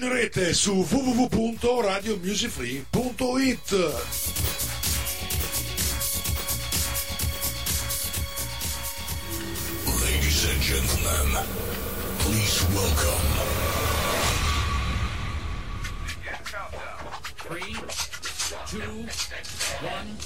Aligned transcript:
In 0.00 0.08
rete 0.08 0.54
su 0.54 0.86
www.radiomusicfree.it. 0.88 3.72
Ladies 10.00 10.44
and 10.44 10.62
gentlemen, 10.62 11.42
please 12.18 12.64
welcome. 12.72 13.26
Three, 17.38 17.74
two, 18.68 19.08
one, 19.82 20.16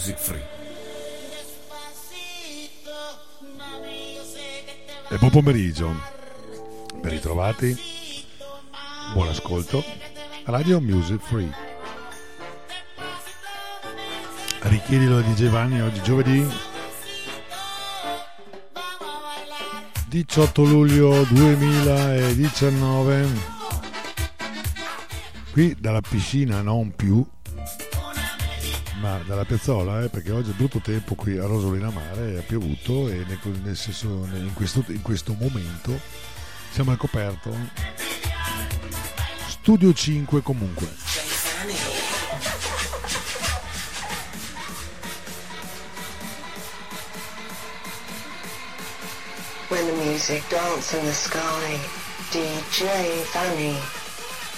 Music 0.00 0.18
Free. 0.18 0.42
E 5.10 5.18
buon 5.18 5.30
pomeriggio. 5.30 5.94
Ben 7.02 7.10
ritrovati. 7.10 7.78
Buon 9.12 9.28
ascolto. 9.28 9.84
Radio 10.44 10.80
Music 10.80 11.20
Free. 11.20 11.52
Richiedilo 14.60 15.18
a 15.18 15.20
DJ 15.20 15.50
Vanni 15.50 15.82
oggi 15.82 16.00
giovedì 16.00 16.48
18 20.08 20.64
luglio 20.64 21.24
2019. 21.24 23.28
Qui 25.52 25.76
dalla 25.78 26.00
piscina 26.00 26.62
non 26.62 26.96
più, 26.96 27.22
ma 29.00 29.18
dalla 29.26 29.44
piazzola, 29.44 30.02
eh, 30.02 30.08
perché 30.10 30.30
oggi 30.30 30.50
è 30.50 30.54
brutto 30.54 30.78
tempo 30.78 31.14
qui 31.14 31.38
a 31.38 31.46
Rosolina 31.46 31.90
Mare, 31.90 32.38
è 32.38 32.42
piovuto 32.42 33.08
e 33.08 33.24
nel, 33.26 33.38
nel 33.62 33.76
senso, 33.76 34.28
in, 34.34 34.52
questo, 34.54 34.84
in 34.88 35.00
questo 35.00 35.34
momento 35.38 35.98
siamo 36.70 36.90
al 36.90 36.98
coperto. 36.98 37.54
Studio 39.48 39.92
5 39.92 40.42
comunque. 40.42 40.88
When 49.68 49.86
the 49.86 49.92
music 50.04 50.42
dance 50.50 50.96
in 50.96 51.04
the 51.04 51.12
sky, 51.12 51.78
DJ 52.30 53.22
Fanny, 53.24 53.76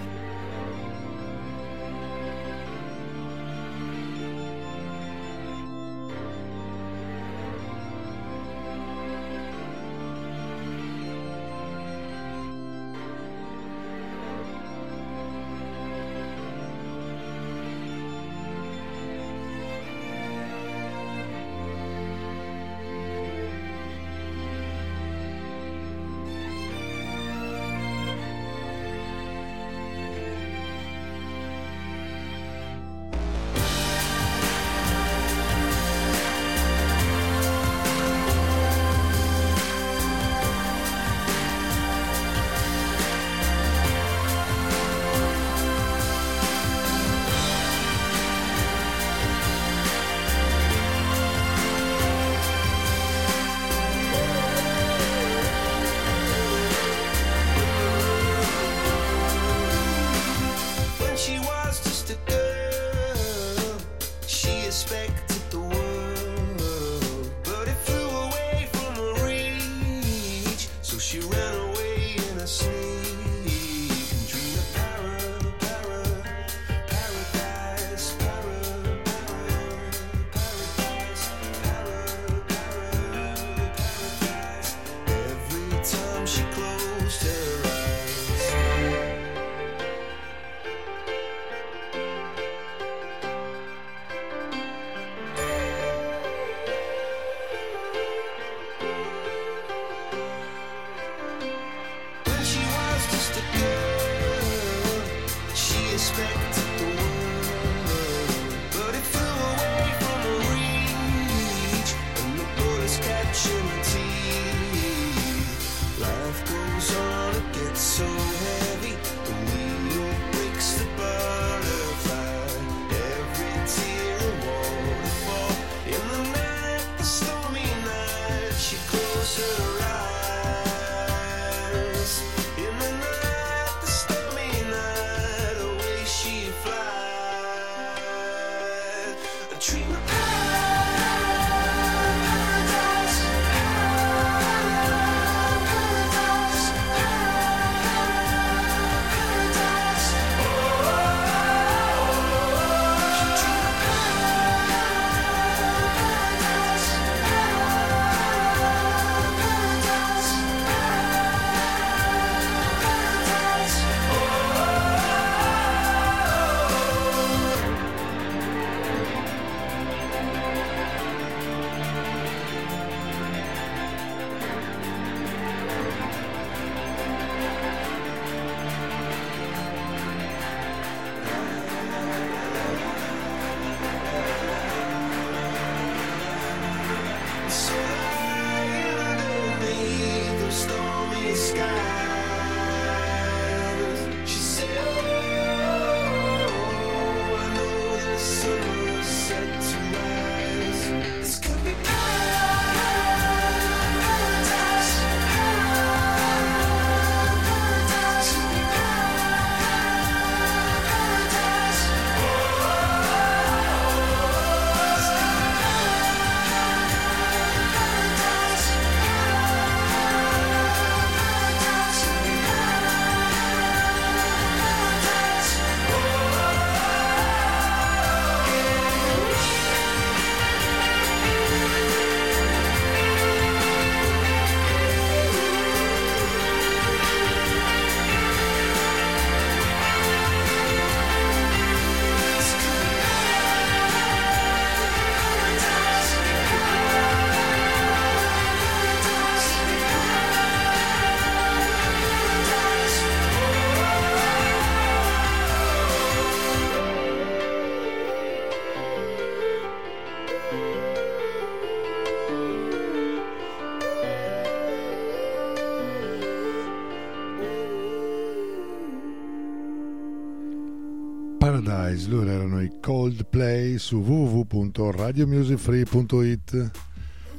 Eyes, 271.98 272.08
loro 272.08 272.30
erano 272.30 272.62
i 272.62 272.72
Coldplay 272.80 273.80
su 273.80 273.98
www.radiomusicfree.it. 273.98 276.72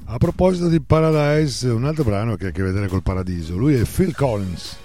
A 0.06 0.18
proposito 0.18 0.66
di 0.68 0.80
Paradise, 0.80 1.68
un 1.68 1.84
altro 1.84 2.02
brano 2.02 2.34
che 2.34 2.46
ha 2.46 2.48
a 2.48 2.52
che 2.52 2.64
vedere 2.64 2.88
col 2.88 3.02
paradiso, 3.02 3.56
lui 3.56 3.74
è 3.74 3.84
Phil 3.84 4.16
Collins. 4.16 4.76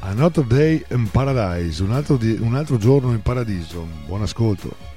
Another 0.00 0.44
Day 0.44 0.84
in 0.90 1.08
Paradise, 1.08 1.80
un 1.82 1.92
altro, 1.92 2.16
di, 2.16 2.36
un 2.40 2.56
altro 2.56 2.78
giorno 2.78 3.12
in 3.12 3.22
paradiso. 3.22 3.86
Buon 4.06 4.22
ascolto. 4.22 4.91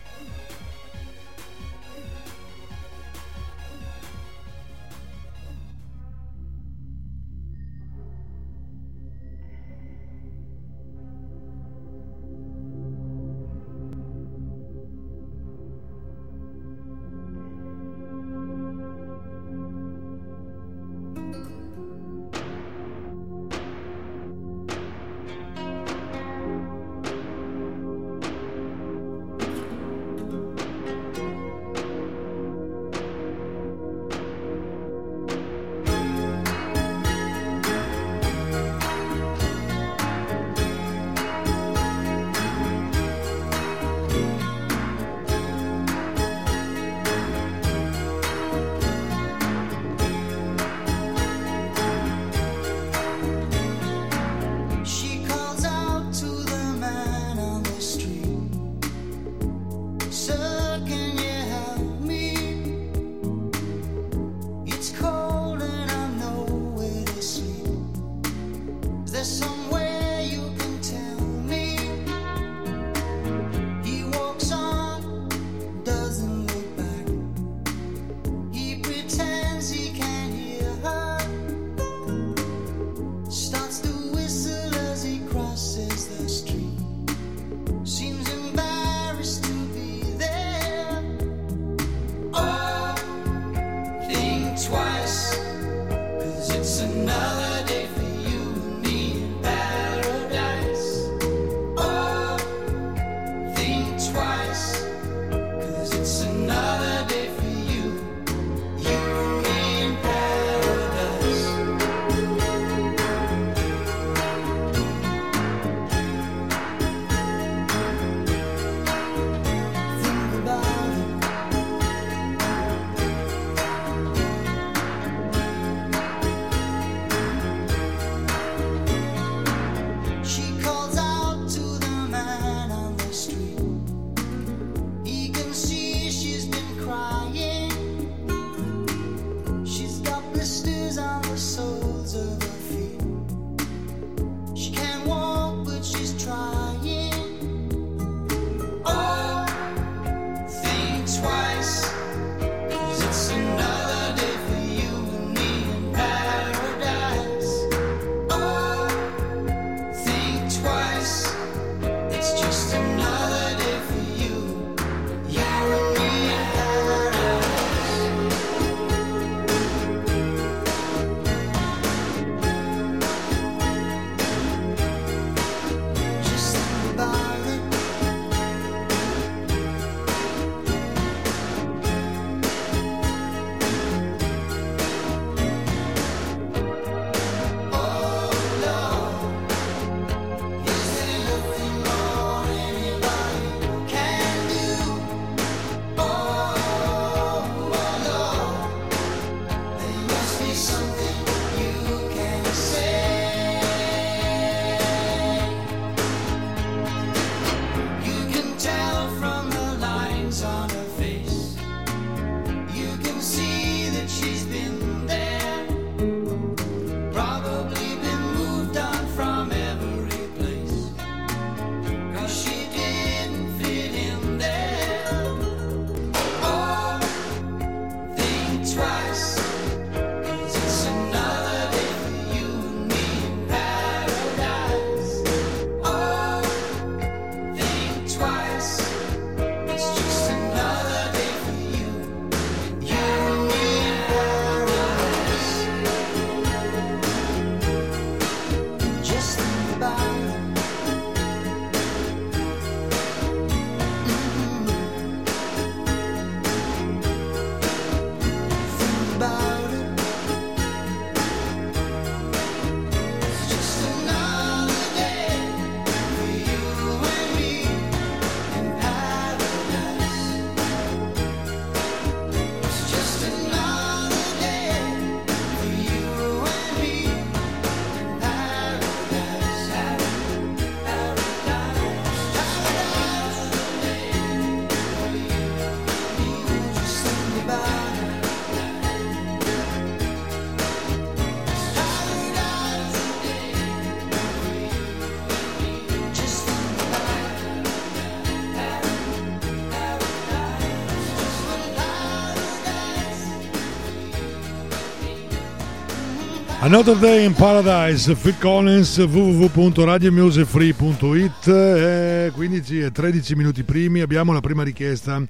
Another 306.65 306.97
Day 306.97 307.25
in 307.25 307.35
Paradise, 307.35 308.15
Phil 308.15 308.33
Collins, 308.39 308.97
www.radiomusicfree.it 308.97 311.47
e 311.47 312.31
15 312.33 312.79
e 312.79 312.91
13 312.91 313.35
minuti 313.35 313.63
primi 313.63 314.01
abbiamo 314.01 314.33
la 314.33 314.39
prima 314.39 314.63
richiesta 314.63 315.21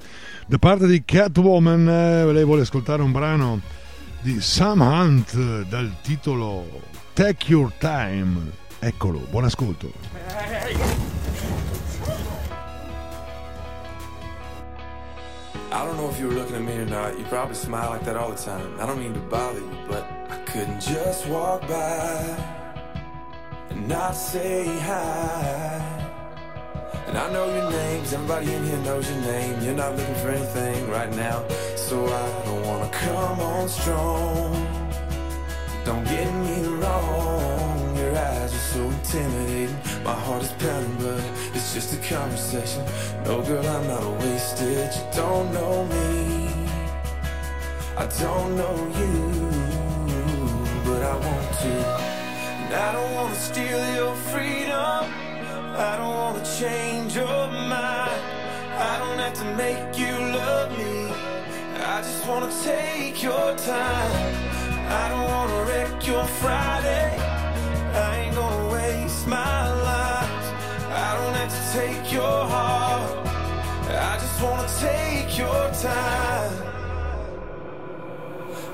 da 0.47 0.57
parte 0.57 0.87
di 0.87 1.03
Catwoman, 1.03 1.89
eh, 1.89 2.31
lei 2.31 2.45
vuole 2.45 2.61
ascoltare 2.61 3.01
un 3.01 3.11
brano 3.11 3.59
di 4.21 4.39
Sam 4.39 4.79
Hunt 4.79 5.63
dal 5.63 5.97
titolo 6.01 6.65
Take 7.11 7.51
Your 7.51 7.69
Time, 7.79 8.51
eccolo, 8.79 9.27
buon 9.29 9.43
ascolto. 9.43 9.91
I 15.69 15.83
don't 15.83 15.97
know 15.97 16.09
if 16.09 16.17
you 16.17 16.27
were 16.27 16.33
looking 16.33 16.55
at 16.55 16.61
me 16.61 16.77
or 16.77 16.85
not. 16.85 17.19
You 17.19 17.25
probably 17.25 17.55
smile 17.55 17.89
like 17.89 18.05
that 18.05 18.15
all 18.15 18.31
the 18.31 18.41
time. 18.41 18.79
I 18.79 18.85
don't 18.85 18.97
mean 18.97 19.11
to 19.11 19.19
bother 19.19 19.59
you, 19.59 19.69
but 19.89 20.04
couldn't 20.55 20.79
just 20.79 21.27
walk 21.27 21.67
by 21.67 22.37
and 23.69 23.89
not 23.89 24.13
say 24.13 24.63
hi. 24.79 25.81
And 27.07 27.17
I 27.17 27.29
know 27.33 27.45
your 27.53 27.69
names, 27.69 28.13
everybody 28.13 28.53
in 28.53 28.63
here 28.63 28.77
knows 28.77 29.05
your 29.11 29.19
name. 29.19 29.61
You're 29.61 29.75
not 29.75 29.97
looking 29.97 30.15
for 30.15 30.29
anything 30.29 30.89
right 30.89 31.13
now, 31.13 31.43
so 31.75 32.05
I 32.05 32.45
don't 32.45 32.65
wanna 32.65 32.89
come 32.89 33.37
on 33.41 33.67
strong. 33.67 34.53
Don't 35.83 36.05
get 36.05 36.33
me 36.45 36.63
wrong, 36.79 37.97
your 37.97 38.15
eyes 38.15 38.53
are 38.55 38.67
so 38.75 38.81
intimidating. 38.97 39.75
My 40.05 40.13
heart 40.13 40.41
is 40.41 40.53
pounding, 40.53 40.95
but 41.03 41.21
it's 41.53 41.73
just 41.73 41.93
a 41.95 42.15
conversation. 42.15 42.81
No, 43.25 43.41
girl, 43.41 43.67
I'm 43.75 43.87
not 43.87 44.03
a 44.03 44.11
wasted. 44.23 44.89
You 44.95 45.05
don't 45.21 45.51
know 45.51 45.83
me, 45.83 46.47
I 47.97 48.05
don't 48.23 48.55
know 48.55 48.75
you, 49.01 49.64
I 51.05 51.15
want 51.17 51.51
to. 51.61 51.73
And 52.63 52.73
I 52.73 52.93
don't 52.93 53.13
wanna 53.13 53.35
steal 53.35 53.81
your 53.93 54.15
freedom. 54.31 55.01
I 55.77 55.97
don't 55.97 56.15
wanna 56.15 56.43
change 56.59 57.15
your 57.15 57.47
mind. 57.75 58.21
I 58.89 58.93
don't 59.01 59.19
have 59.19 59.35
to 59.41 59.45
make 59.55 59.99
you 59.99 60.13
love 60.39 60.71
me. 60.77 61.13
I 61.93 62.01
just 62.01 62.25
wanna 62.27 62.51
take 62.63 63.21
your 63.21 63.55
time. 63.55 64.35
I 65.01 65.09
don't 65.11 65.27
wanna 65.35 65.59
wreck 65.69 66.07
your 66.07 66.25
Friday. 66.41 67.11
I 67.93 68.17
ain't 68.21 68.35
gonna 68.35 68.73
waste 68.73 69.27
my 69.27 69.61
life. 69.91 70.45
I 70.89 71.09
don't 71.17 71.35
have 71.41 71.51
to 71.57 71.63
take 71.79 72.11
your 72.11 72.39
heart. 72.53 73.27
I 73.89 74.17
just 74.23 74.41
wanna 74.41 74.67
take 74.79 75.37
your 75.37 75.69
time. 75.81 76.74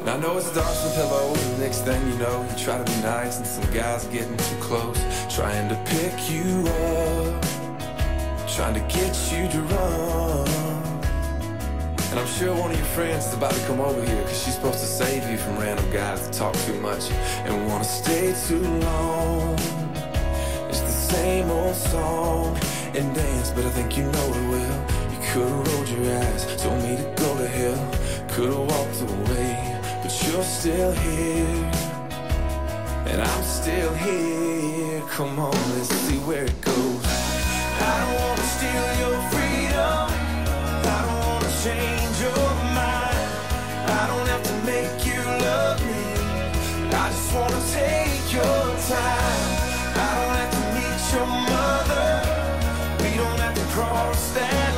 And 0.01 0.09
I 0.09 0.17
know 0.17 0.35
it's 0.35 0.51
dark 0.55 0.67
with 0.67 0.95
hello. 0.95 1.31
The 1.31 1.57
next 1.59 1.81
thing 1.81 2.01
you 2.07 2.17
know, 2.17 2.43
you 2.49 2.57
try 2.57 2.75
to 2.75 2.83
be 2.83 3.01
nice, 3.01 3.37
and 3.37 3.45
some 3.45 3.71
guys 3.71 4.05
getting 4.05 4.35
too 4.35 4.55
close, 4.59 4.97
trying 5.29 5.69
to 5.69 5.75
pick 5.85 6.27
you 6.27 6.67
up, 6.67 7.45
trying 8.49 8.73
to 8.73 8.79
get 8.89 9.13
you 9.31 9.47
to 9.47 9.61
run. 9.61 10.47
And 12.09 12.19
I'm 12.19 12.25
sure 12.25 12.51
one 12.57 12.71
of 12.71 12.77
your 12.77 12.85
friends 12.87 13.27
is 13.27 13.35
about 13.35 13.53
to 13.53 13.59
come 13.67 13.79
over 13.79 14.03
here, 14.03 14.23
cause 14.23 14.43
she's 14.43 14.55
supposed 14.55 14.79
to 14.79 14.87
save 14.87 15.29
you 15.29 15.37
from 15.37 15.59
random 15.59 15.87
guys 15.91 16.27
that 16.27 16.33
talk 16.33 16.55
too 16.65 16.81
much 16.81 17.11
and 17.45 17.67
wanna 17.67 17.83
stay 17.83 18.33
too 18.47 18.59
long. 18.59 19.53
It's 20.67 20.81
the 20.81 20.97
same 21.13 21.51
old 21.51 21.75
song 21.75 22.57
and 22.95 23.13
dance, 23.13 23.51
but 23.51 23.65
I 23.65 23.69
think 23.69 23.95
you 23.97 24.05
know 24.05 24.33
it 24.33 24.49
well. 24.49 24.87
You 25.11 25.19
could've 25.31 25.67
rolled 25.67 25.89
your 25.89 26.17
eyes, 26.17 26.59
told 26.59 26.81
me 26.81 26.97
to 26.97 27.03
go 27.17 27.37
to 27.37 27.47
hell, 27.47 28.27
could've 28.29 28.57
walked 28.57 29.01
away, 29.01 29.70
but 30.11 30.27
you're 30.27 30.43
still 30.43 30.91
here. 30.91 31.71
And 33.05 33.21
I'm 33.21 33.43
still 33.43 33.93
here. 33.93 35.01
Come 35.09 35.39
on, 35.39 35.55
let's 35.75 35.89
see 35.89 36.17
where 36.19 36.45
it 36.45 36.61
goes. 36.61 37.05
I 37.79 37.93
don't 38.01 38.15
wanna 38.21 38.47
steal 38.55 38.87
your 39.03 39.17
freedom. 39.31 40.07
I 40.95 40.99
don't 41.05 41.21
wanna 41.27 41.51
change 41.63 42.15
your 42.27 42.47
mind. 42.79 43.29
I 43.87 44.03
don't 44.11 44.27
have 44.33 44.43
to 44.51 44.55
make 44.71 45.05
you 45.05 45.21
love 45.47 45.79
me. 45.85 46.03
I 46.91 47.07
just 47.09 47.33
wanna 47.33 47.61
take 47.71 48.33
your 48.33 48.63
time. 48.91 49.43
I 49.95 50.09
don't 50.17 50.35
have 50.41 50.51
to 50.57 50.63
meet 50.75 51.01
your 51.15 51.29
mother. 51.53 52.09
We 53.01 53.09
don't 53.17 53.39
have 53.45 53.55
to 53.55 53.65
cross 53.75 54.31
that 54.33 54.70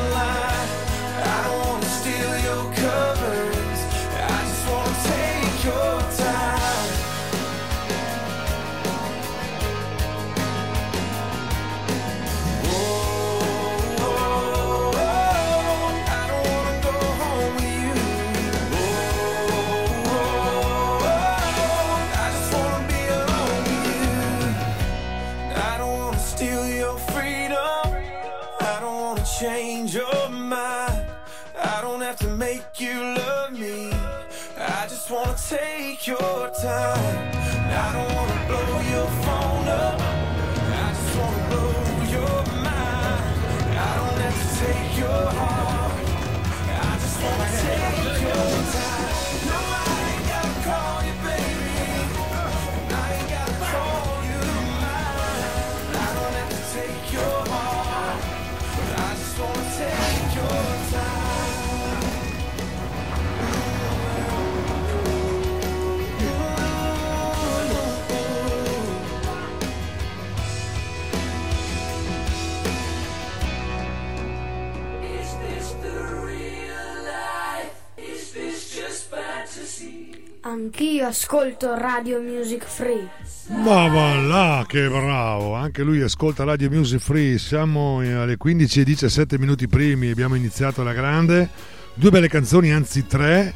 Anch'io 80.53 81.07
ascolto 81.07 81.73
Radio 81.75 82.21
Music 82.21 82.63
Free. 82.63 83.09
Ma 83.47 83.87
va 83.87 84.13
là, 84.17 84.65
che 84.67 84.87
bravo! 84.87 85.55
Anche 85.55 85.81
lui 85.81 85.99
ascolta 85.99 86.43
Radio 86.43 86.69
Music 86.69 86.99
Free. 86.99 87.39
Siamo 87.39 88.01
alle 88.01 88.37
15 88.37 88.81
e 88.81 88.83
17 88.83 89.39
minuti 89.39 89.67
primi. 89.67 90.11
Abbiamo 90.11 90.35
iniziato 90.35 90.81
alla 90.81 90.93
grande. 90.93 91.49
Due 91.95 92.11
belle 92.11 92.27
canzoni, 92.27 92.71
anzi 92.71 93.07
tre. 93.07 93.51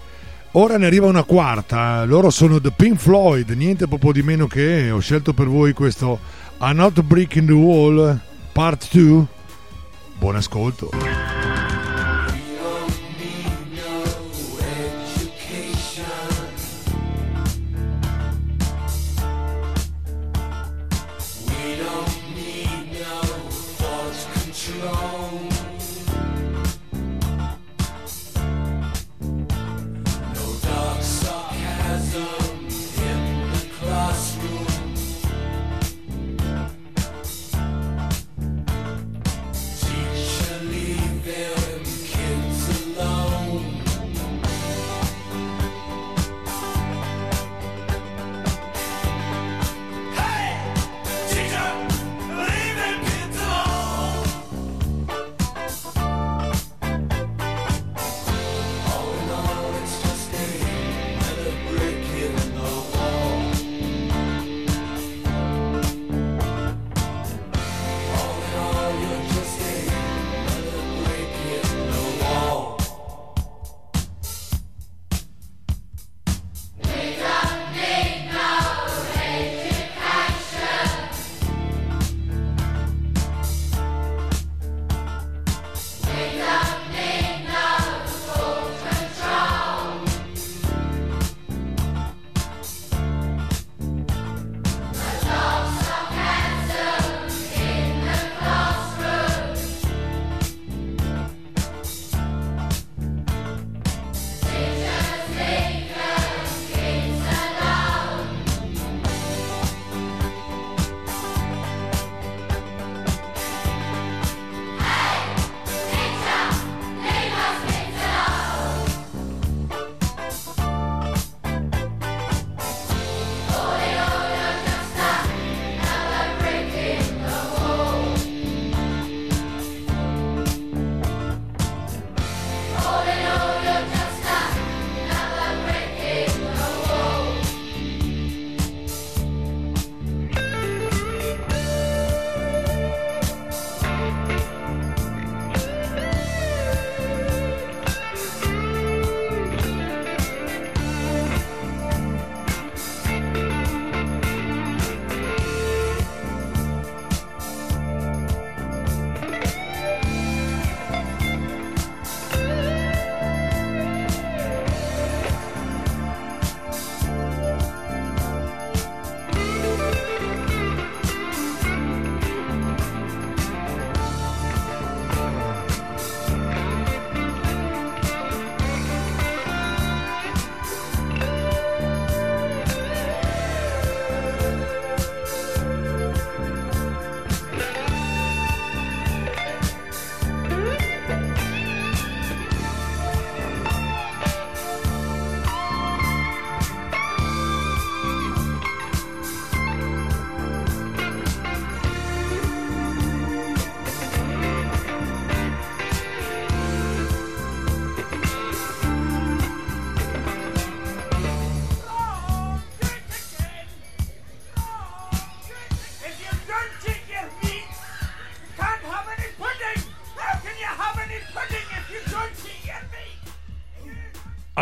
Ora 0.54 0.80
ne 0.80 0.88
arriva 0.88 1.06
una 1.06 1.22
quarta. 1.22 2.04
Loro 2.04 2.32
sono 2.32 2.60
The 2.60 2.72
Pink 2.76 2.98
Floyd. 2.98 3.52
Niente 3.52 3.88
proprio 3.88 4.12
di 4.12 4.24
meno 4.24 4.48
che 4.48 4.90
ho 4.90 4.98
scelto 4.98 5.34
per 5.34 5.46
voi 5.46 5.74
questo 5.74 6.20
A 6.58 6.72
Not 6.72 7.04
Brick 7.04 7.36
in 7.36 7.46
the 7.46 7.52
Wall 7.52 8.20
Part 8.54 8.88
2. 8.92 9.24
Buon 10.18 10.36
ascolto. 10.36 11.37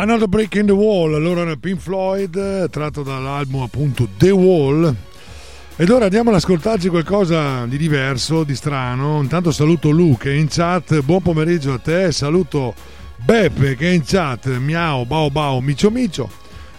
Another 0.08 0.28
Break 0.28 0.54
in 0.54 0.66
the 0.66 0.72
Wall, 0.72 1.14
allora 1.14 1.40
era 1.40 1.56
Pink 1.56 1.80
Floyd, 1.80 2.70
tratto 2.70 3.02
dall'album 3.02 3.62
appunto 3.62 4.06
The 4.16 4.30
Wall. 4.30 4.94
Ed 5.74 5.90
ora 5.90 6.04
andiamo 6.04 6.30
ad 6.30 6.36
ascoltarci 6.36 6.88
qualcosa 6.88 7.66
di 7.66 7.76
diverso, 7.76 8.44
di 8.44 8.54
strano. 8.54 9.20
Intanto 9.20 9.50
saluto 9.50 9.90
Lu 9.90 10.16
che 10.16 10.30
è 10.30 10.34
in 10.34 10.46
chat, 10.46 11.00
buon 11.00 11.22
pomeriggio 11.22 11.72
a 11.72 11.80
te, 11.80 12.12
saluto 12.12 12.72
Beppe 13.16 13.74
che 13.74 13.88
è 13.88 13.94
in 13.94 14.04
chat, 14.04 14.46
miau, 14.58 15.04
bao 15.06 15.28
bao, 15.28 15.60
micio 15.60 15.90
micio. 15.90 16.30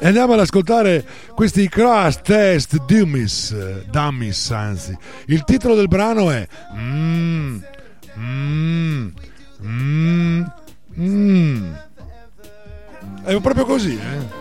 e 0.00 0.04
andiamo 0.04 0.32
ad 0.32 0.40
ascoltare 0.40 1.06
questi 1.32 1.68
Crash 1.68 2.22
Test 2.22 2.86
Dummies, 2.86 3.52
eh, 3.52 3.84
Dummies 3.88 4.50
anzi. 4.50 4.98
Il 5.26 5.44
titolo 5.44 5.76
del 5.76 5.86
brano 5.86 6.32
è... 6.32 6.44
Mm, 6.74 7.49
proprio 13.40 13.64
così, 13.64 13.94
eh? 13.94 14.39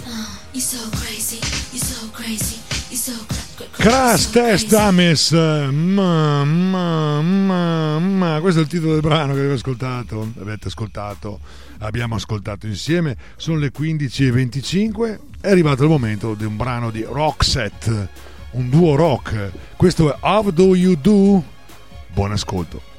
cra- 3.26 3.36
cra- 3.56 3.66
cra- 3.70 3.90
Crash 3.90 4.30
Test. 4.30 4.68
Dummies. 4.68 5.32
Ma, 5.32 6.44
ma, 6.44 7.20
ma, 7.20 7.98
ma. 7.98 8.38
Questo 8.40 8.60
è 8.60 8.62
il 8.62 8.68
titolo 8.68 8.92
del 8.92 9.00
brano 9.00 9.34
che 9.34 9.40
avete 9.40 9.54
ascoltato. 9.54 10.32
Avete 10.40 10.68
ascoltato, 10.68 11.40
abbiamo 11.80 12.14
ascoltato 12.14 12.66
insieme. 12.66 13.16
Sono 13.36 13.58
le 13.58 13.70
15.25. 13.70 15.18
È 15.40 15.50
arrivato 15.50 15.82
il 15.82 15.88
momento 15.90 16.34
di 16.34 16.44
un 16.44 16.56
brano 16.56 16.90
di 16.90 17.02
Roxette, 17.02 18.08
un 18.52 18.70
duo 18.70 18.94
rock. 18.94 19.50
Questo 19.76 20.12
è 20.12 20.16
How 20.20 20.50
Do 20.50 20.74
You 20.74 20.94
Do? 20.94 21.44
Buon 22.12 22.32
ascolto. 22.32 22.93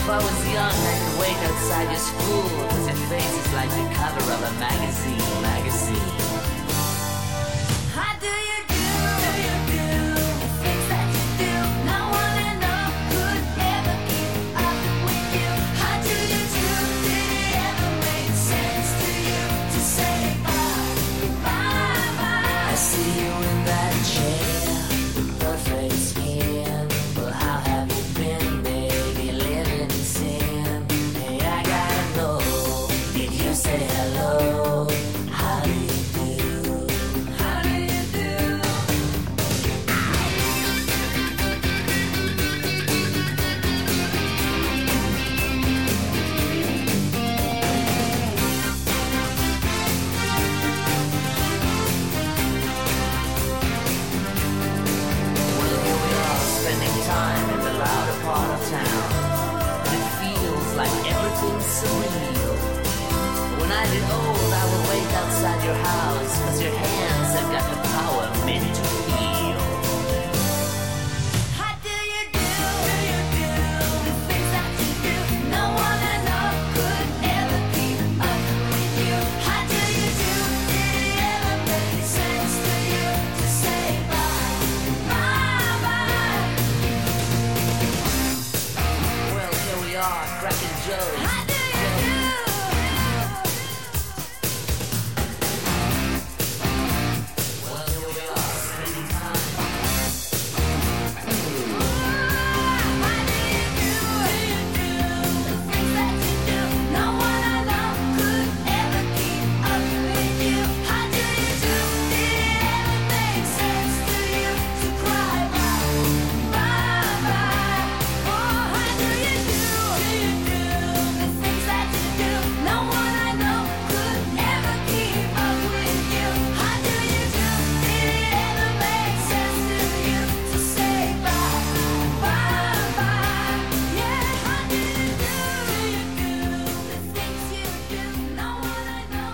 If 0.00 0.08
I 0.08 0.16
was 0.16 0.48
young, 0.48 0.72
I 0.72 0.94
could 0.98 1.20
wait 1.20 1.36
outside 1.44 1.90
your 1.90 2.00
school, 2.00 2.42
cause 2.70 2.86
your 2.86 2.96
face 3.10 3.36
is 3.36 3.52
like 3.52 3.68
the 3.68 3.94
cover 3.94 4.32
of 4.32 4.42
a 4.42 4.58
magazine, 4.58 5.42
magazine. 5.42 6.19
your 65.70 65.84
house. 65.84 66.29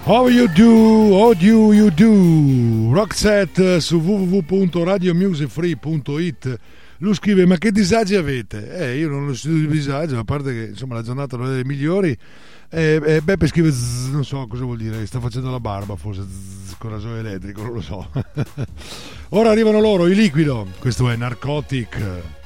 How 0.09 0.29
You 0.29 0.47
Do, 0.47 1.17
How 1.17 1.35
Do 1.35 1.73
You 1.73 1.91
Do, 1.91 2.95
Rockset 2.95 3.79
su 3.79 3.99
www.radiomusicfree.it. 3.99 6.61
Lui 6.99 7.13
scrive, 7.13 7.45
ma 7.45 7.57
che 7.57 7.73
disagi 7.73 8.15
avete? 8.15 8.73
Eh, 8.73 8.99
io 8.99 9.09
non 9.09 9.27
ho 9.27 9.35
studio 9.35 9.67
di 9.67 9.75
disagio, 9.75 10.17
a 10.17 10.23
parte 10.23 10.53
che 10.53 10.67
insomma 10.67 10.95
la 10.95 11.03
giornata 11.03 11.37
non 11.37 11.47
è 11.47 11.49
delle 11.51 11.65
migliori. 11.65 12.17
Eh, 12.71 13.03
eh, 13.05 13.21
Beppe 13.21 13.49
scrive, 13.49 13.73
zzz, 13.73 14.11
non 14.11 14.25
so 14.25 14.47
cosa 14.47 14.63
vuol 14.63 14.77
dire, 14.77 15.05
sta 15.07 15.19
facendo 15.19 15.51
la 15.51 15.59
barba 15.59 15.97
forse, 15.97 16.23
zzz, 16.23 16.77
con 16.79 16.91
rasoio 16.91 17.17
elettrico, 17.17 17.63
non 17.63 17.73
lo 17.73 17.81
so. 17.81 18.09
Ora 19.31 19.51
arrivano 19.51 19.81
loro, 19.81 20.07
il 20.07 20.17
liquido, 20.17 20.69
questo 20.79 21.11
è 21.11 21.17
Narcotic. 21.17 22.45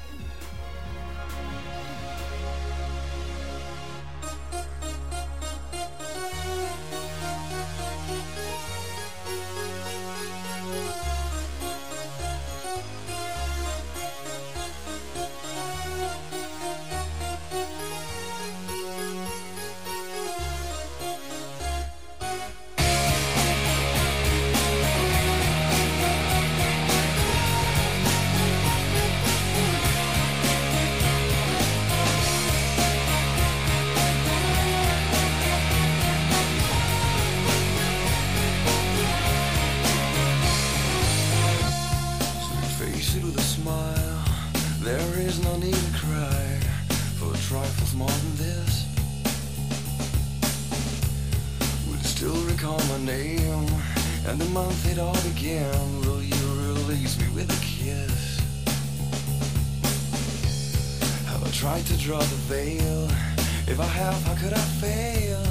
I? 63.80 64.12
How 64.26 64.34
could 64.34 64.52
I 64.52 64.64
fail? 64.80 65.42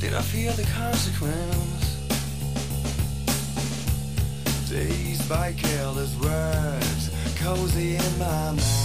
Did 0.00 0.14
I 0.14 0.22
feel 0.22 0.52
the 0.52 0.64
consequence? 0.64 1.98
Dazed 4.68 5.28
by 5.28 5.52
careless 5.52 6.14
words, 6.20 7.10
cozy 7.38 7.96
in 7.96 8.18
my 8.18 8.52
mind. 8.52 8.81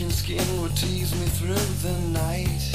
ashen 0.00 0.10
skin 0.10 0.62
would 0.62 0.74
tease 0.76 1.14
me 1.20 1.26
through 1.26 1.54
the 1.82 2.08
night. 2.08 2.69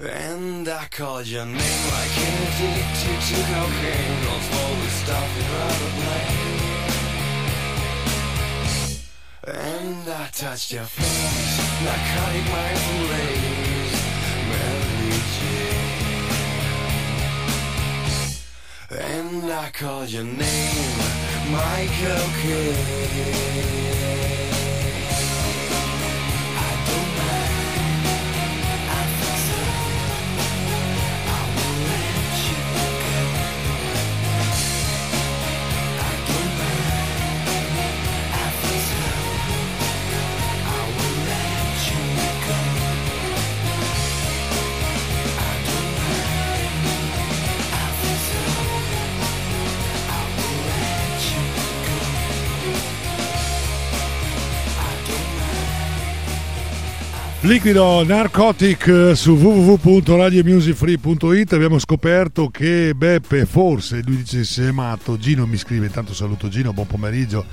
And 0.00 0.68
I 0.68 0.86
called 0.90 1.26
your 1.26 1.46
name 1.46 1.84
like 1.92 2.18
an 2.26 2.42
addicted 2.46 3.20
to 3.28 3.36
cocaine. 3.52 4.24
Don't 4.24 4.44
slowly 4.48 4.90
stop 5.02 5.28
your 5.38 5.52
other 5.68 5.90
plane. 5.98 6.62
And 9.46 10.08
I 10.08 10.28
touched 10.32 10.72
your 10.72 10.84
face. 10.84 11.58
Narcotic 11.84 12.46
mindful 12.54 13.00
lace. 13.12 13.96
Mary 14.50 15.18
Jane. 15.36 15.84
And 18.90 19.44
I 19.52 19.70
called 19.70 20.10
your 20.10 20.24
name 20.24 21.23
Michael 21.50 22.26
Kidd. 22.40 24.23
Liquido 57.44 58.02
Narcotic 58.04 58.86
eh, 58.86 59.14
su 59.14 59.32
www.radiomusicfree.it 59.32 61.52
abbiamo 61.52 61.78
scoperto 61.78 62.48
che 62.48 62.94
Beppe 62.96 63.44
forse, 63.44 64.00
lui 64.02 64.16
dice 64.16 64.44
se 64.44 64.68
è 64.68 64.70
matto, 64.70 65.18
Gino 65.18 65.46
mi 65.46 65.58
scrive, 65.58 65.84
intanto 65.84 66.14
saluto 66.14 66.48
Gino, 66.48 66.72
buon 66.72 66.86
pomeriggio, 66.86 67.44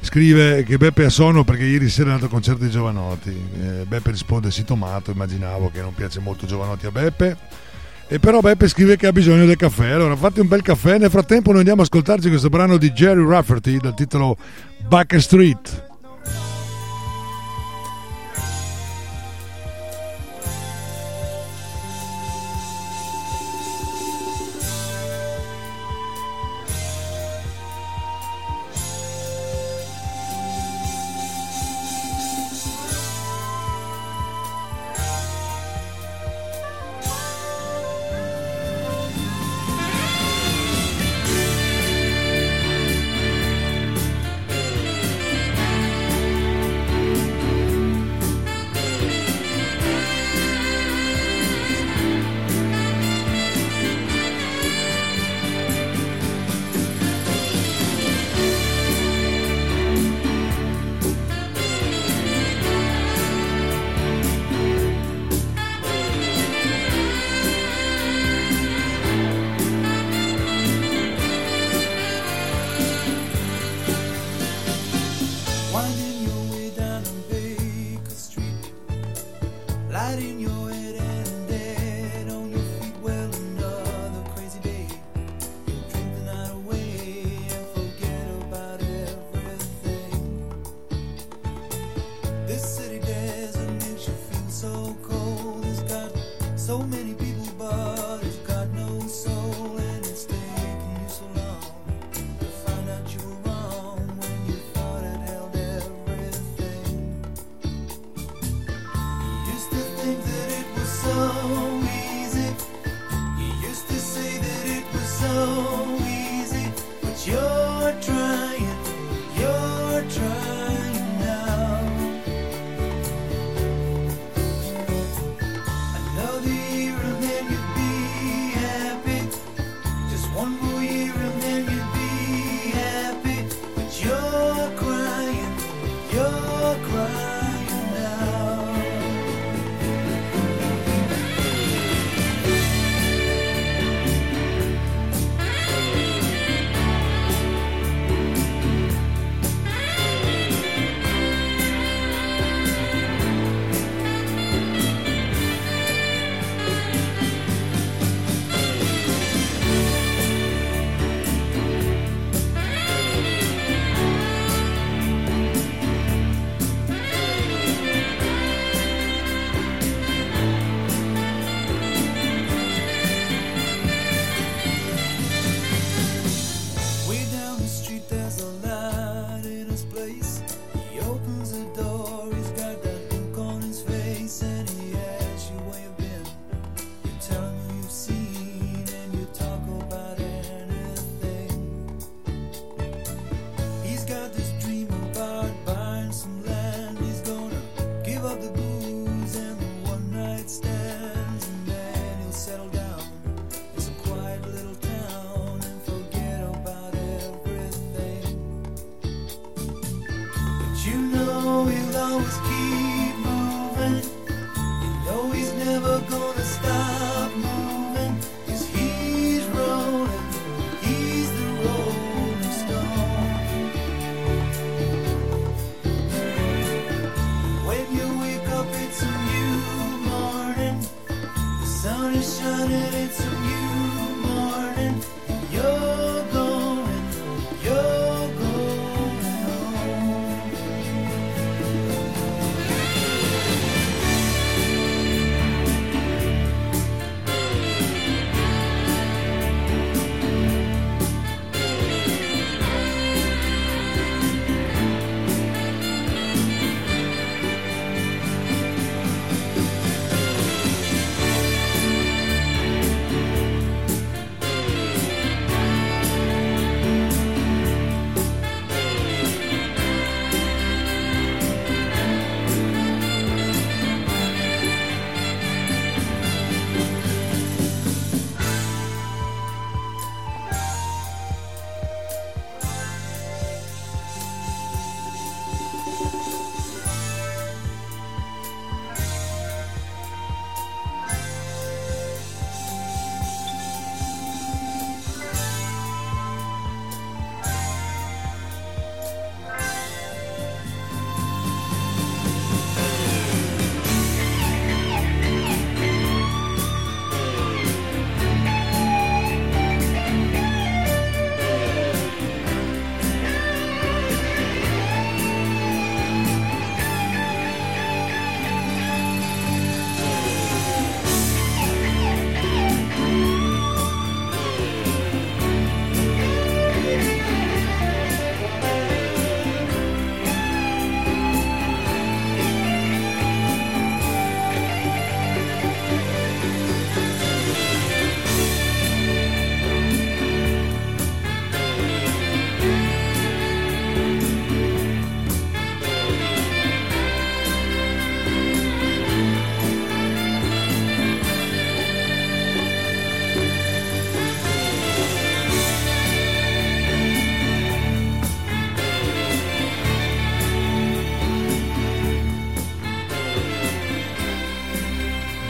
scrive 0.00 0.62
che 0.62 0.78
Beppe 0.78 1.04
ha 1.04 1.10
sonno 1.10 1.44
perché 1.44 1.64
ieri 1.64 1.90
sera 1.90 2.08
è 2.08 2.12
andato 2.12 2.28
al 2.28 2.32
concerto 2.32 2.64
di 2.64 2.70
Giovanotti, 2.70 3.28
eh, 3.28 3.84
Beppe 3.86 4.10
risponde 4.10 4.50
sì 4.50 4.64
tomato, 4.64 5.10
immaginavo 5.10 5.70
che 5.70 5.82
non 5.82 5.92
piace 5.92 6.18
molto 6.18 6.46
Giovanotti 6.46 6.86
a 6.86 6.90
Beppe, 6.90 7.36
e 8.08 8.18
però 8.18 8.40
Beppe 8.40 8.68
scrive 8.68 8.96
che 8.96 9.06
ha 9.06 9.12
bisogno 9.12 9.44
del 9.44 9.56
caffè, 9.56 9.90
allora 9.90 10.16
fate 10.16 10.40
un 10.40 10.48
bel 10.48 10.62
caffè, 10.62 10.96
nel 10.96 11.10
frattempo 11.10 11.50
noi 11.50 11.58
andiamo 11.58 11.82
ad 11.82 11.88
ascoltarci 11.88 12.30
questo 12.30 12.48
brano 12.48 12.78
di 12.78 12.90
Jerry 12.90 13.22
Rafferty 13.22 13.76
dal 13.76 13.94
titolo 13.94 14.38
Back 14.88 15.20
Street. 15.20 15.85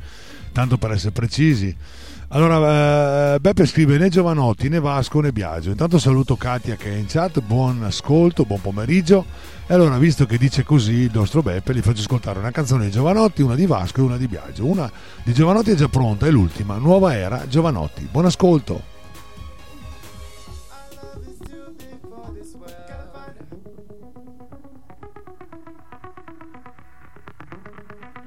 tanto 0.52 0.78
per 0.78 0.92
essere 0.92 1.14
precisi. 1.14 1.74
Allora 2.34 3.36
eh, 3.36 3.40
Beppe 3.40 3.66
scrive 3.66 3.98
né 3.98 4.10
Giovanotti 4.10 4.68
né 4.68 4.82
Vasco 4.82 5.22
né 5.22 5.32
Biagio. 5.32 5.70
Intanto 5.70 6.00
saluto 6.00 6.36
Katia 6.36 6.76
che 6.76 6.92
è 6.92 6.98
in 6.98 7.06
chat 7.08 7.40
buon 7.40 7.84
ascolto 7.84 8.44
buon 8.44 8.60
pomeriggio. 8.60 9.24
E 9.68 9.74
allora 9.74 9.98
visto 9.98 10.26
che 10.26 10.38
dice 10.38 10.66
così 10.66 10.96
il 10.96 11.12
nostro 11.14 11.42
Beppe 11.42 11.74
gli 11.74 11.80
faccio 11.80 12.02
ascoltare 12.02 12.40
una 12.40 12.52
canzone 12.52 12.88
di 12.88 12.92
Giovanotti 12.92 13.42
una 13.42 13.56
di 13.56 13.66
Vasco 13.66 14.02
e 14.02 14.04
una 14.04 14.18
di 14.18 14.28
Biagio. 14.28 14.66
Una 14.66 14.92
di 15.24 15.34
Giovanotti 15.34 15.72
è 15.72 15.76
già 15.76 15.88
pronta 15.88 16.28
è 16.28 16.30
l'ultima. 16.30 16.76
Nuova 16.76 17.16
Era 17.16 17.46
Giovanotti. 17.48 18.06
Buon 18.12 18.26
ascolto 18.26 18.91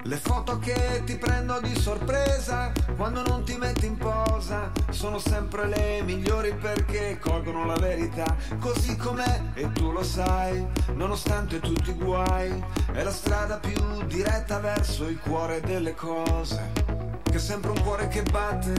Le 0.07 0.17
foto 0.17 0.59
che 0.59 1.03
ti 1.07 1.17
prendo 1.17 1.59
di 1.61 1.75
sorpresa 1.75 2.71
quando 2.95 3.23
non 3.23 3.43
ti 3.43 3.57
metti 3.57 3.87
in 3.87 3.97
posa 3.97 4.71
sono 4.91 5.19
sempre 5.19 5.67
le 5.67 6.03
migliori 6.03 6.55
perché 6.55 7.19
colgono 7.19 7.65
la 7.65 7.77
verità 7.77 8.37
così 8.59 8.97
com'è 8.97 9.41
e 9.55 9.73
tu 9.73 9.93
lo 9.93 10.03
sai, 10.03 10.63
nonostante 10.93 11.59
tutti 11.59 11.89
i 11.89 11.95
guai, 11.95 12.63
è 12.93 13.03
la 13.03 13.11
strada 13.11 13.57
più 13.57 14.05
diretta 14.05 14.59
verso 14.59 15.09
il 15.09 15.19
cuore 15.19 15.63
delle 15.63 15.95
cose. 15.95 17.14
Che 17.35 17.41
è 17.41 17.43
sempre 17.43 17.73
un 17.73 17.83
cuore 17.83 18.07
che 18.07 18.23
batte, 18.23 18.73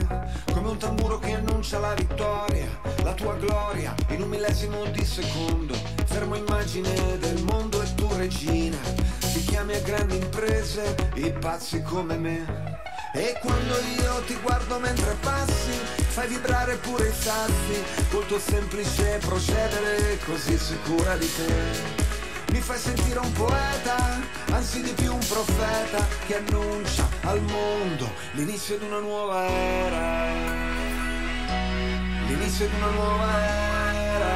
come 0.50 0.70
un 0.70 0.78
tamburo 0.78 1.18
che 1.18 1.34
annuncia 1.34 1.78
la 1.78 1.92
vittoria, 1.92 2.66
la 3.02 3.12
tua 3.12 3.34
gloria 3.34 3.94
in 4.08 4.22
un 4.22 4.30
millesimo 4.30 4.82
di 4.86 5.04
secondo. 5.04 5.74
Fermo 6.06 6.36
immagine 6.36 7.18
del 7.18 7.42
mondo 7.42 7.82
e 7.82 7.94
tu 7.94 8.08
regina, 8.14 8.78
ti 9.18 9.44
chiami 9.44 9.74
a 9.74 9.80
grandi 9.80 10.16
imprese, 10.16 10.96
i 11.16 11.30
pazzi 11.32 11.82
come 11.82 12.16
me. 12.16 12.80
E 13.12 13.38
quando 13.42 13.74
io 14.00 14.22
ti 14.24 14.38
guardo 14.40 14.78
mentre 14.78 15.14
passi, 15.20 15.72
fai 16.08 16.26
vibrare 16.26 16.76
pure 16.76 17.08
i 17.08 17.12
sassi, 17.12 17.84
col 18.08 18.24
tuo 18.24 18.38
semplice 18.38 19.18
procedere 19.18 20.18
così 20.24 20.56
sicura 20.56 21.14
di 21.18 21.30
te. 21.34 22.05
Mi 22.52 22.60
fai 22.60 22.78
sentire 22.78 23.18
un 23.18 23.32
poeta, 23.32 24.20
anzi 24.52 24.80
di 24.82 24.92
più 24.92 25.12
un 25.12 25.26
profeta, 25.26 26.06
che 26.26 26.36
annuncia 26.36 27.08
al 27.22 27.40
mondo 27.42 28.10
l'inizio 28.32 28.78
di 28.78 28.84
una 28.84 29.00
nuova 29.00 29.46
era. 29.46 30.26
L'inizio 32.26 32.68
di 32.68 32.74
una 32.76 32.90
nuova 32.90 33.42
era. 33.42 34.34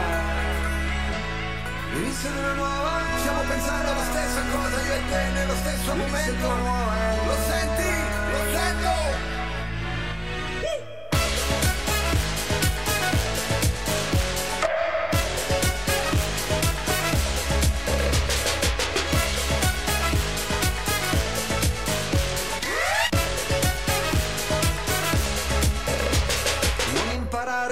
L'inizio 1.92 2.30
di 2.30 2.38
una 2.38 2.52
nuova 2.54 3.00
era. 3.00 3.18
Stiamo 3.18 3.40
pensando 3.48 3.90
alla 3.90 4.04
stessa 4.04 4.42
cosa 4.52 4.82
io 4.82 4.94
e 4.94 5.02
te 5.10 5.30
nello 5.32 5.54
stesso 5.54 5.94
momento. 5.94 7.29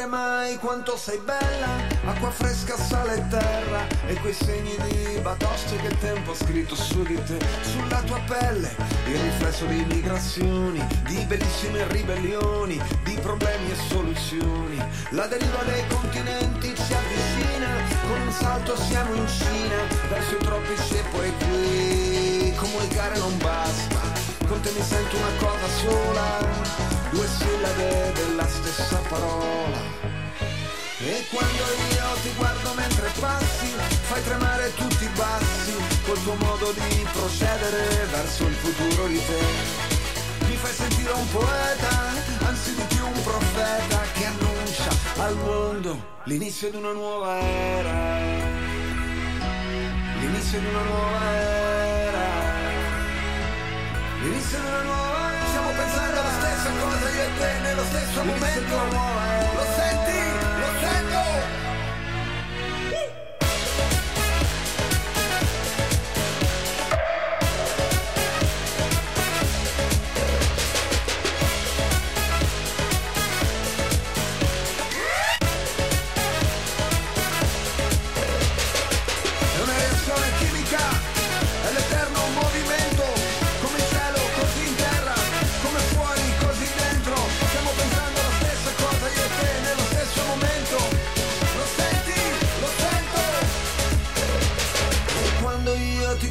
Mai 0.09 0.57
quanto 0.57 0.97
sei 0.97 1.19
bella 1.19 1.69
Acqua 2.05 2.31
fresca, 2.31 2.77
sale 2.77 3.17
e 3.17 3.29
terra 3.29 3.87
E 4.07 4.15
quei 4.21 4.33
segni 4.33 4.75
di 4.89 5.19
batoste 5.21 5.77
che 5.77 5.89
il 5.89 5.99
tempo 5.99 6.33
ha 6.33 6.35
scritto 6.35 6.75
su 6.75 7.03
di 7.03 7.15
te 7.25 7.39
Sulla 7.63 8.01
tua 8.03 8.21
pelle 8.27 8.75
Il 9.07 9.19
riflesso 9.19 9.67
di 9.67 9.85
migrazioni 9.85 10.85
Di 11.07 11.25
bellissime 11.27 11.87
ribellioni 11.89 12.81
Di 13.05 13.19
problemi 13.21 13.71
e 13.71 13.77
soluzioni. 13.89 14.83
La 15.11 15.27
deriva 15.27 15.63
dei 15.65 15.87
continenti 15.89 16.75
ci 16.75 16.95
avvicina 16.95 17.69
Con 18.09 18.21
un 18.21 18.33
salto 18.33 18.77
siamo 18.77 19.15
in 19.15 19.27
Cina 19.29 19.77
Verso 20.09 20.35
i 20.35 20.39
tropici 20.39 20.95
e 20.97 21.03
qui. 21.11 22.55
Comunicare 22.57 23.19
non 23.19 23.37
basta 23.39 24.01
Con 24.47 24.61
te 24.61 24.71
mi 24.71 24.83
sento 24.83 25.17
una 25.17 25.33
cosa 25.39 25.69
sola 25.77 26.87
Due 27.11 27.27
sillabe 27.27 28.13
della 28.15 28.47
stessa 28.47 29.01
parola 29.09 29.88
e 31.09 31.25
quando 31.31 31.63
io 31.95 32.21
ti 32.23 32.31
guardo 32.37 32.75
mentre 32.75 33.11
passi, 33.19 33.73
fai 34.09 34.23
tremare 34.25 34.75
tutti 34.75 35.05
i 35.05 35.09
bassi, 35.17 35.75
col 36.05 36.23
tuo 36.23 36.35
modo 36.35 36.71
di 36.73 37.07
procedere 37.13 38.07
verso 38.11 38.45
il 38.45 38.53
futuro 38.53 39.07
di 39.07 39.21
te. 39.25 39.43
Mi 40.47 40.57
fai 40.57 40.73
sentire 40.73 41.13
un 41.13 41.31
poeta, 41.31 42.13
anzi 42.47 42.75
di 42.75 42.83
più 42.95 43.07
un 43.07 43.23
profeta, 43.23 44.01
che 44.13 44.25
annuncia 44.27 44.91
al 45.17 45.37
mondo 45.37 46.17
l'inizio 46.25 46.71
di 46.71 46.77
una 46.77 46.93
nuova 46.93 47.39
era. 47.39 47.97
L'inizio 50.21 50.61
di 50.61 50.67
una 50.67 50.83
nuova 50.83 51.33
era. 51.33 52.27
L'inizio 54.21 54.59
di 54.59 54.67
una 54.67 54.83
nuova 54.83 55.33
era. 55.33 55.47
Stiamo 55.47 55.71
pensando 55.71 56.21
alla 56.21 56.33
stessa 56.39 56.71
cosa 56.83 57.09
io 57.09 57.23
e 57.23 57.39
te 57.39 57.59
nello 57.63 57.85
stesso 57.85 58.25
momento. 58.25 58.77
Lo 58.77 58.91
senti? 58.91 59.57
Lo 59.57 59.63
sento? 59.63 59.78
È 61.19 61.58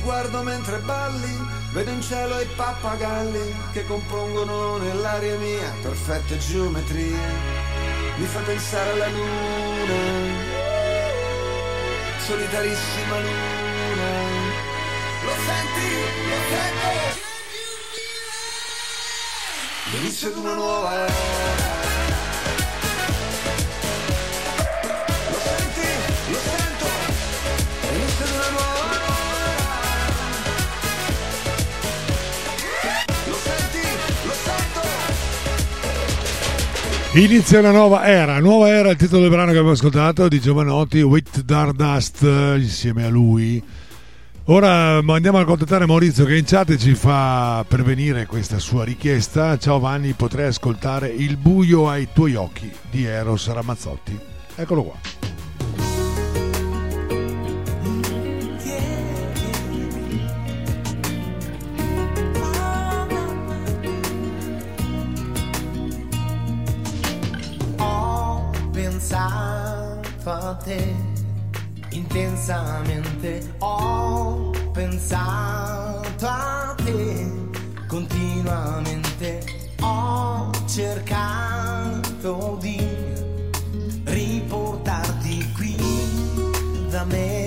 guardo 0.07 0.41
mentre 0.41 0.77
balli, 0.79 1.37
vedo 1.73 1.91
in 1.91 2.01
cielo 2.01 2.39
i 2.39 2.47
pappagalli 2.55 3.55
che 3.73 3.85
compongono 3.85 4.77
nell'aria 4.77 5.35
mia 5.37 5.69
perfette 5.81 6.37
geometrie, 6.37 7.19
mi 8.15 8.25
fa 8.25 8.39
pensare 8.39 8.91
alla 8.91 9.09
luna 9.09 10.45
solitarissima 12.19 13.19
luna. 13.19 14.09
Lo 15.23 15.33
senti? 15.45 15.89
Lo 16.29 16.39
sento? 16.49 17.25
L'inizio 19.91 20.31
di 20.31 20.39
una 20.39 20.53
nuova 20.53 20.93
era. 20.93 21.66
Inizia 37.17 37.57
una 37.57 37.71
nuova 37.71 38.05
era, 38.05 38.37
nuova 38.37 38.69
era 38.69 38.91
il 38.91 38.95
titolo 38.95 39.21
del 39.21 39.31
brano 39.31 39.47
che 39.47 39.57
abbiamo 39.57 39.71
ascoltato 39.71 40.27
di 40.27 40.39
Giovanotti, 40.39 41.01
With 41.01 41.41
Dardust 41.41 42.21
insieme 42.21 43.05
a 43.05 43.09
lui. 43.09 43.59
Ora 44.45 45.01
ma 45.01 45.15
andiamo 45.15 45.39
a 45.39 45.43
contattare 45.43 45.87
Maurizio 45.87 46.25
che 46.25 46.37
in 46.37 46.45
chat 46.45 46.75
ci 46.75 46.93
fa 46.93 47.65
pervenire 47.67 48.27
questa 48.27 48.59
sua 48.59 48.83
richiesta. 48.83 49.57
Ciao 49.57 49.79
Vanni, 49.79 50.13
potrei 50.13 50.45
ascoltare 50.45 51.07
Il 51.07 51.37
buio 51.37 51.89
ai 51.89 52.07
tuoi 52.13 52.35
occhi 52.35 52.71
di 52.91 53.05
Eros 53.05 53.51
Ramazzotti. 53.51 54.15
Eccolo 54.55 54.83
qua. 54.83 55.46
pensato 69.07 70.29
a 70.29 70.53
te 70.55 70.93
intensamente, 71.91 73.53
ho 73.59 74.51
pensato 74.73 76.27
a 76.27 76.75
te 76.75 77.31
continuamente, 77.87 79.39
ho 79.79 80.51
cercato 80.65 82.57
di 82.59 82.77
riportarti 84.03 85.51
qui 85.53 85.77
da 86.89 87.05
me. 87.05 87.46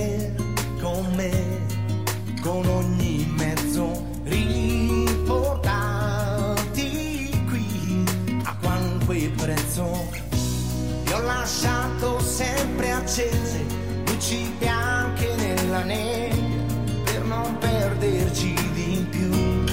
lasciato 11.51 12.21
sempre 12.21 12.93
accese, 12.93 13.67
luci 14.07 14.55
bianche 14.57 15.35
nella 15.35 15.83
nebbia, 15.83 16.63
per 17.03 17.25
non 17.25 17.59
perderci 17.59 18.55
di 18.73 19.05
più. 19.11 19.65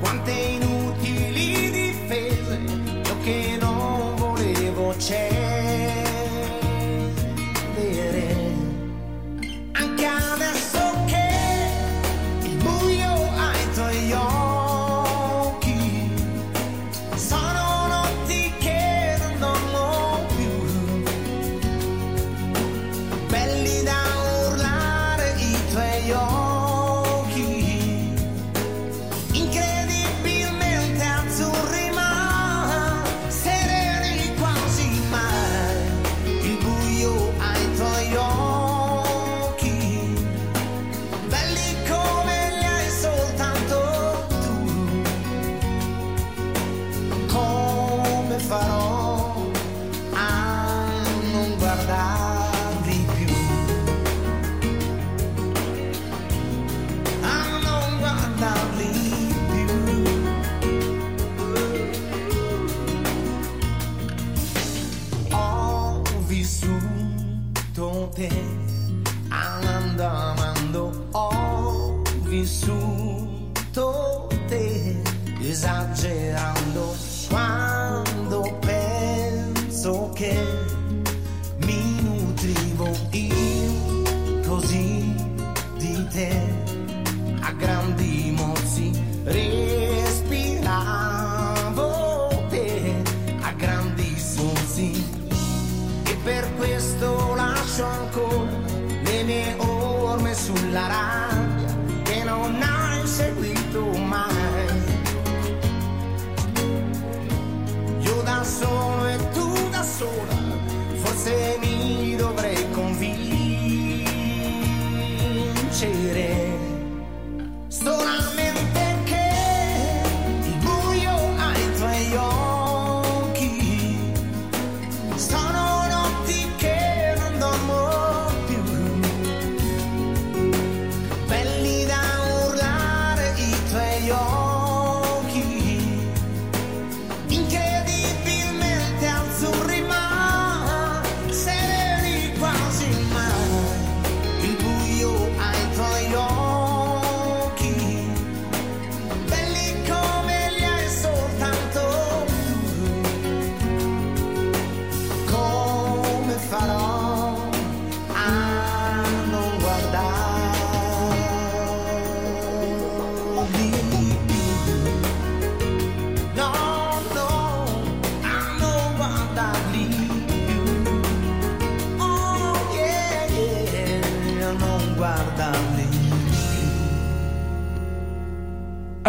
Quante 0.00 0.30
inutili 0.30 1.70
difese, 1.70 2.58
io 3.04 3.16
che 3.22 3.58
non 3.60 4.16
volevo 4.16 4.94
c'è. 4.96 5.47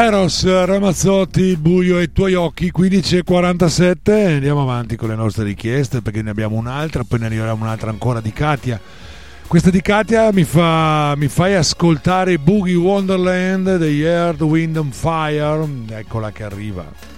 Eros 0.10 0.44
Ramazzotti, 0.66 1.56
Buio 1.56 2.00
e 2.00 2.12
tuoi 2.12 2.34
occhi, 2.34 2.72
15.47. 2.76 4.34
Andiamo 4.34 4.64
avanti 4.64 4.96
con 4.96 5.10
le 5.10 5.16
nostre 5.16 5.44
richieste 5.44 6.02
perché 6.02 6.24
ne 6.24 6.32
abbiamo 6.32 6.56
un'altra, 6.56 7.04
poi 7.04 7.20
ne 7.20 7.28
arriveremo 7.28 7.64
un'altra 7.64 7.92
ancora 7.92 8.20
di 8.20 8.34
Katia. 8.34 8.82
Questa 9.46 9.70
di 9.70 9.82
Katia 9.82 10.32
mi, 10.32 10.46
fa, 10.46 11.14
mi 11.16 11.28
fai 11.28 11.54
ascoltare 11.54 12.40
Boogie 12.40 12.74
Wonderland 12.74 13.78
degli 13.78 14.02
Earth, 14.02 14.42
Wind 14.42 14.78
and 14.78 14.94
Fire. 14.94 15.64
Eccola 15.90 16.32
che 16.32 16.44
arriva. 16.44 17.09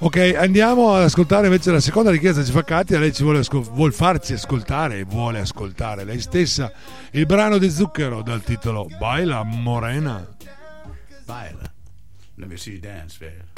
Ok, 0.00 0.36
andiamo 0.38 0.94
ad 0.94 1.02
ascoltare 1.02 1.46
invece 1.46 1.72
la 1.72 1.80
seconda 1.80 2.12
richiesta 2.12 2.44
ci 2.44 2.52
fa 2.52 2.62
Katia, 2.62 3.00
lei 3.00 3.12
ci 3.12 3.24
vuole, 3.24 3.40
ascol- 3.40 3.68
vuol 3.68 3.92
farci 3.92 4.32
ascoltare 4.32 4.98
e 4.98 5.02
vuole 5.02 5.40
ascoltare 5.40 6.04
lei 6.04 6.20
stessa 6.20 6.70
il 7.12 7.26
brano 7.26 7.58
di 7.58 7.68
Zucchero 7.68 8.22
dal 8.22 8.42
titolo 8.42 8.86
Baila 8.96 9.42
Morena. 9.42 10.24
Baila. 11.24 11.72
Let 12.36 12.48
me 12.48 12.56
see 12.56 12.74
you 12.74 12.80
dance, 12.80 13.16
baby. 13.18 13.57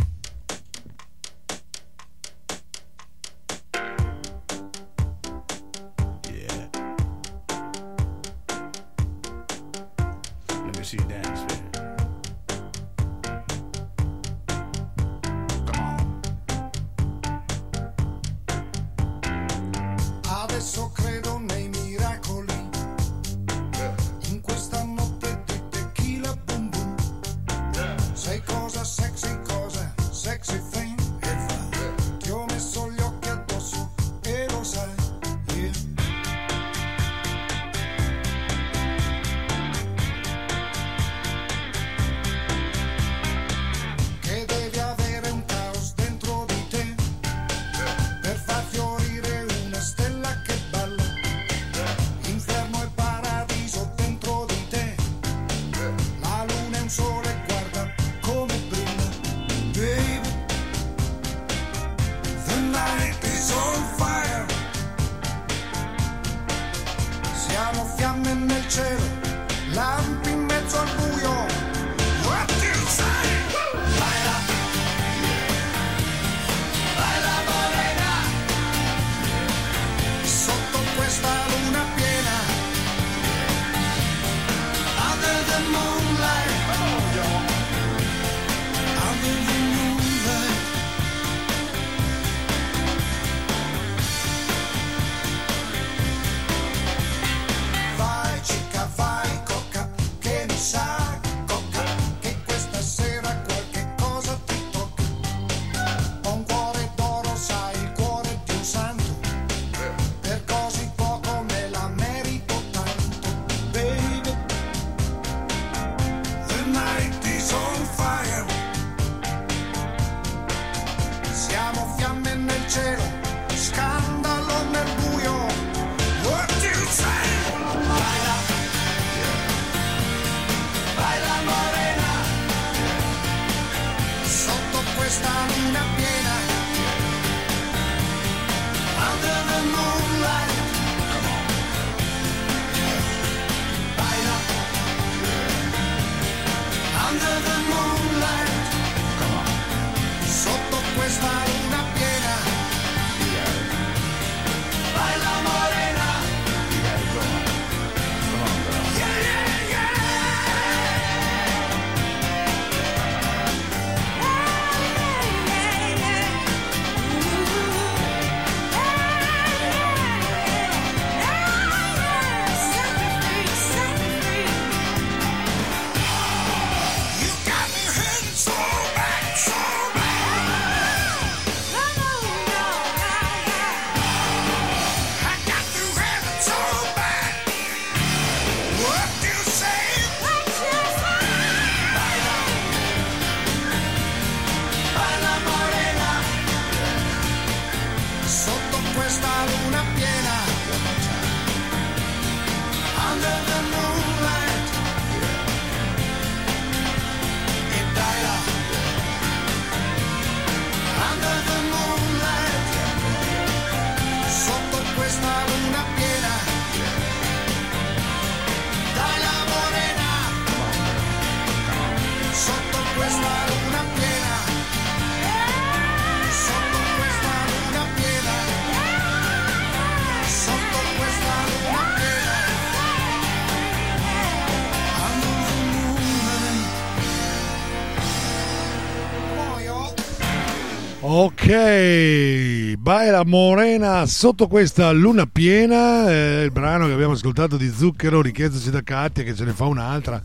Ok, 241.51 242.77
Baila 242.77 243.25
Morena 243.25 244.07
sotto 244.07 244.47
questa 244.47 244.93
luna 244.93 245.27
piena, 245.27 246.09
eh, 246.09 246.45
il 246.45 246.53
brano 246.53 246.87
che 246.87 246.93
abbiamo 246.93 247.15
ascoltato 247.15 247.57
di 247.57 247.69
Zucchero, 247.77 248.23
richiestoci 248.23 248.71
da 248.71 248.85
Katia 248.85 249.25
che 249.25 249.35
ce 249.35 249.45
ne 249.45 249.51
fa 249.51 249.65
un'altra 249.65 250.23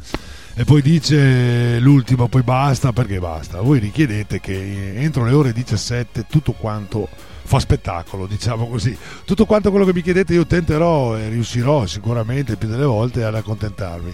e 0.54 0.64
poi 0.66 0.84
dice 0.84 1.80
l'ultimo, 1.80 2.28
poi 2.28 2.44
basta, 2.44 2.94
perché 2.94 3.18
basta? 3.18 3.60
Voi 3.60 3.80
richiedete 3.80 4.40
che 4.40 4.94
entro 4.98 5.26
le 5.26 5.32
ore 5.32 5.52
17 5.52 6.28
tutto 6.30 6.52
quanto 6.52 7.10
fa 7.10 7.58
spettacolo, 7.58 8.28
diciamo 8.28 8.68
così. 8.68 8.96
Tutto 9.26 9.48
quanto 9.48 9.72
quello 9.72 9.86
che 9.86 9.94
mi 9.94 10.04
chiedete 10.04 10.36
io 10.36 10.46
tenterò 10.46 11.18
e 11.18 11.30
riuscirò 11.30 11.88
sicuramente 11.88 12.56
più 12.56 12.68
delle 12.68 12.86
volte 12.86 13.24
ad 13.24 13.34
accontentarvi. 13.34 14.14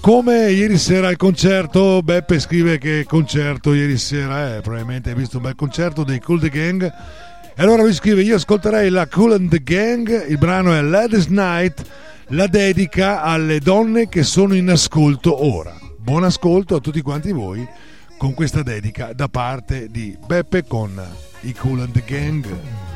Come 0.00 0.50
ieri 0.50 0.78
sera 0.78 1.08
al 1.08 1.16
concerto, 1.16 2.00
Beppe 2.02 2.40
scrive 2.40 2.78
che 2.78 3.04
concerto 3.06 3.74
ieri 3.74 3.98
sera, 3.98 4.56
eh, 4.56 4.62
probabilmente 4.62 5.10
hai 5.10 5.14
visto 5.14 5.36
un 5.36 5.42
bel 5.42 5.54
concerto 5.54 6.04
dei 6.04 6.18
Cool 6.20 6.40
the 6.40 6.48
Gang. 6.48 6.82
E 6.82 7.62
allora 7.62 7.82
lui 7.82 7.92
scrive: 7.92 8.22
Io 8.22 8.36
ascolterei 8.36 8.88
la 8.88 9.06
Cool 9.06 9.32
and 9.32 9.50
the 9.50 9.62
Gang. 9.62 10.26
Il 10.26 10.38
brano 10.38 10.72
è 10.72 10.80
Ladies 10.80 11.26
Night, 11.26 11.84
la 12.28 12.46
dedica 12.46 13.20
alle 13.20 13.58
donne 13.58 14.08
che 14.08 14.22
sono 14.22 14.54
in 14.54 14.70
ascolto 14.70 15.44
ora. 15.44 15.76
Buon 15.98 16.24
ascolto 16.24 16.76
a 16.76 16.80
tutti 16.80 17.02
quanti 17.02 17.30
voi 17.30 17.68
con 18.16 18.32
questa 18.32 18.62
dedica 18.62 19.12
da 19.12 19.28
parte 19.28 19.88
di 19.90 20.16
Beppe 20.26 20.64
con 20.64 20.98
i 21.42 21.52
Cool 21.52 21.80
and 21.80 21.92
the 21.92 22.02
Gang. 22.06 22.89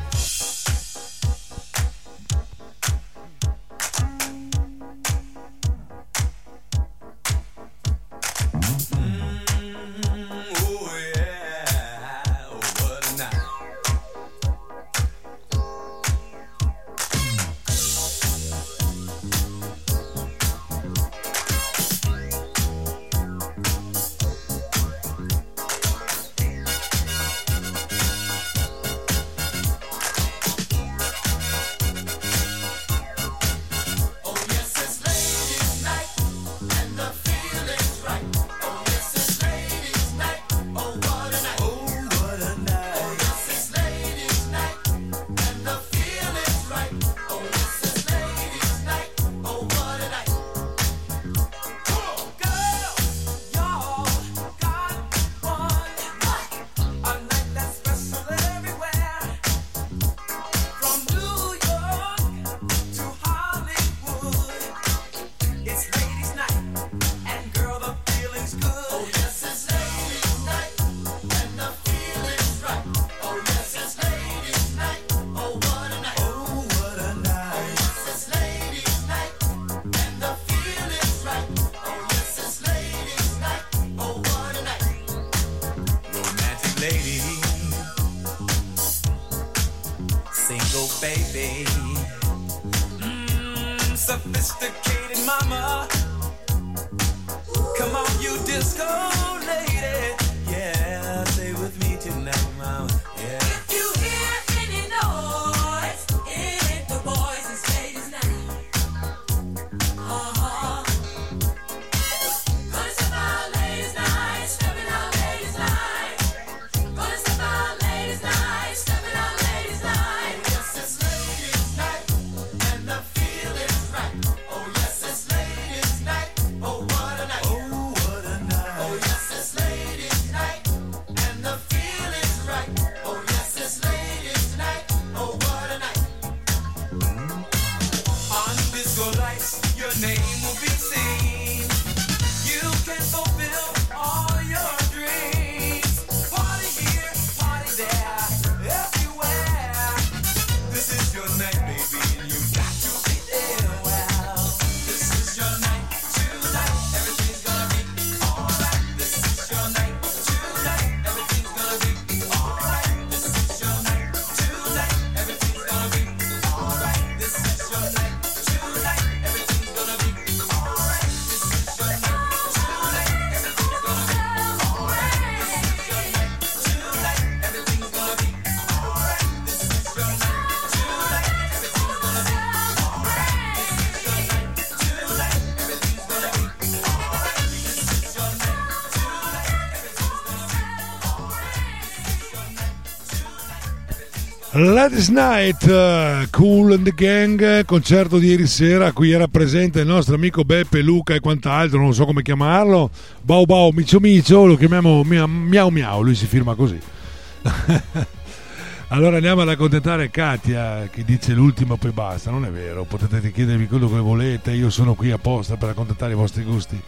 Ladies 194.57 195.09
Night, 195.09 195.67
eh, 195.67 196.29
Cool 196.31 196.71
and 196.71 196.85
the 196.85 196.93
Gang, 196.95 197.65
concerto 197.65 198.17
di 198.17 198.27
ieri 198.27 198.47
sera, 198.47 198.87
a 198.87 198.93
cui 198.93 199.11
era 199.11 199.27
presente 199.27 199.81
il 199.81 199.85
nostro 199.85 200.15
amico 200.15 200.45
Beppe, 200.45 200.81
Luca 200.81 201.13
e 201.13 201.19
quant'altro, 201.19 201.77
non 201.77 201.93
so 201.93 202.05
come 202.05 202.21
chiamarlo, 202.21 202.89
Bau 203.21 203.43
Bau 203.43 203.71
Micio 203.71 203.99
Micio, 203.99 204.45
lo 204.45 204.55
chiamiamo 204.55 205.03
mia- 205.03 205.27
Miau 205.27 205.67
Miau, 205.67 206.03
lui 206.03 206.15
si 206.15 206.25
firma 206.25 206.55
così. 206.55 206.79
allora 208.87 209.17
andiamo 209.17 209.41
ad 209.41 209.49
accontentare 209.49 210.09
Katia 210.09 210.87
che 210.89 211.03
dice 211.03 211.33
l'ultimo 211.33 211.75
poi 211.75 211.91
basta, 211.91 212.31
non 212.31 212.45
è 212.45 212.49
vero, 212.49 212.85
potete 212.85 213.33
chiedervi 213.33 213.67
quello 213.67 213.89
che 213.89 213.99
volete, 213.99 214.53
io 214.53 214.69
sono 214.69 214.93
qui 214.93 215.11
apposta 215.11 215.57
per 215.57 215.67
accontentare 215.67 216.13
i 216.13 216.15
vostri 216.15 216.43
gusti. 216.43 216.81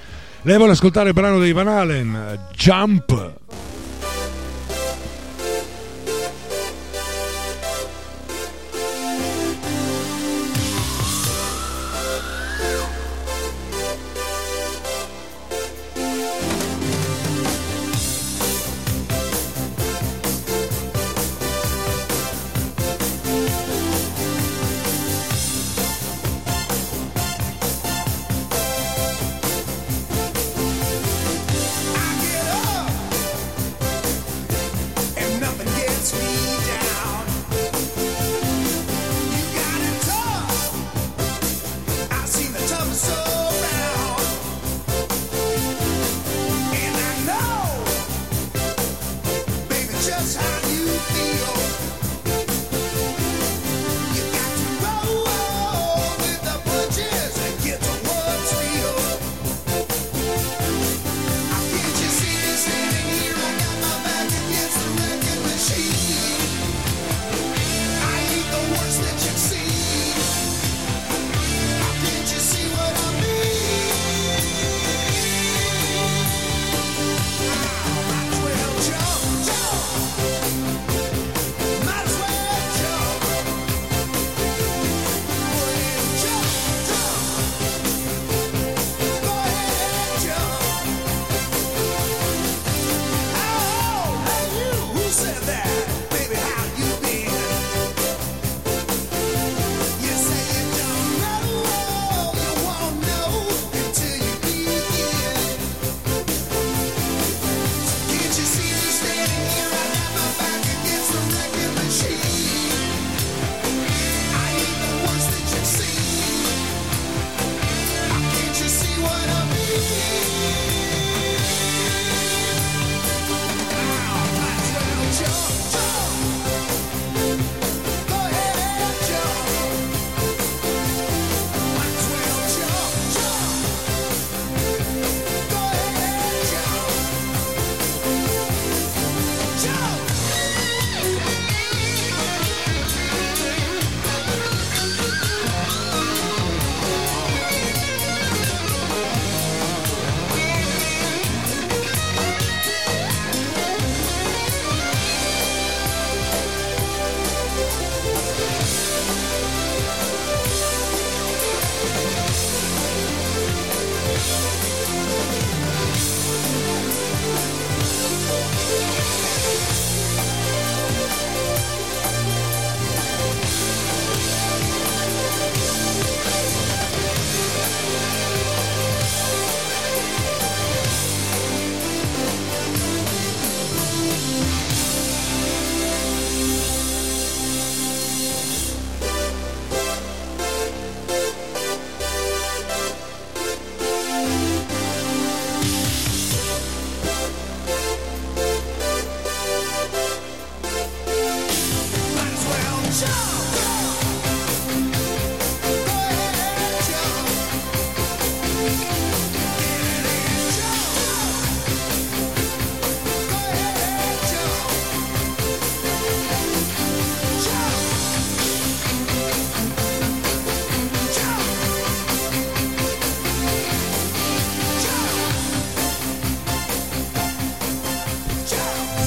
Lei 0.43 0.55
vuole 0.55 0.71
ascoltare 0.71 1.09
il 1.09 1.13
brano 1.13 1.37
dei 1.37 1.51
Van 1.51 1.67
Halen, 1.67 2.47
Jump. 2.55 3.35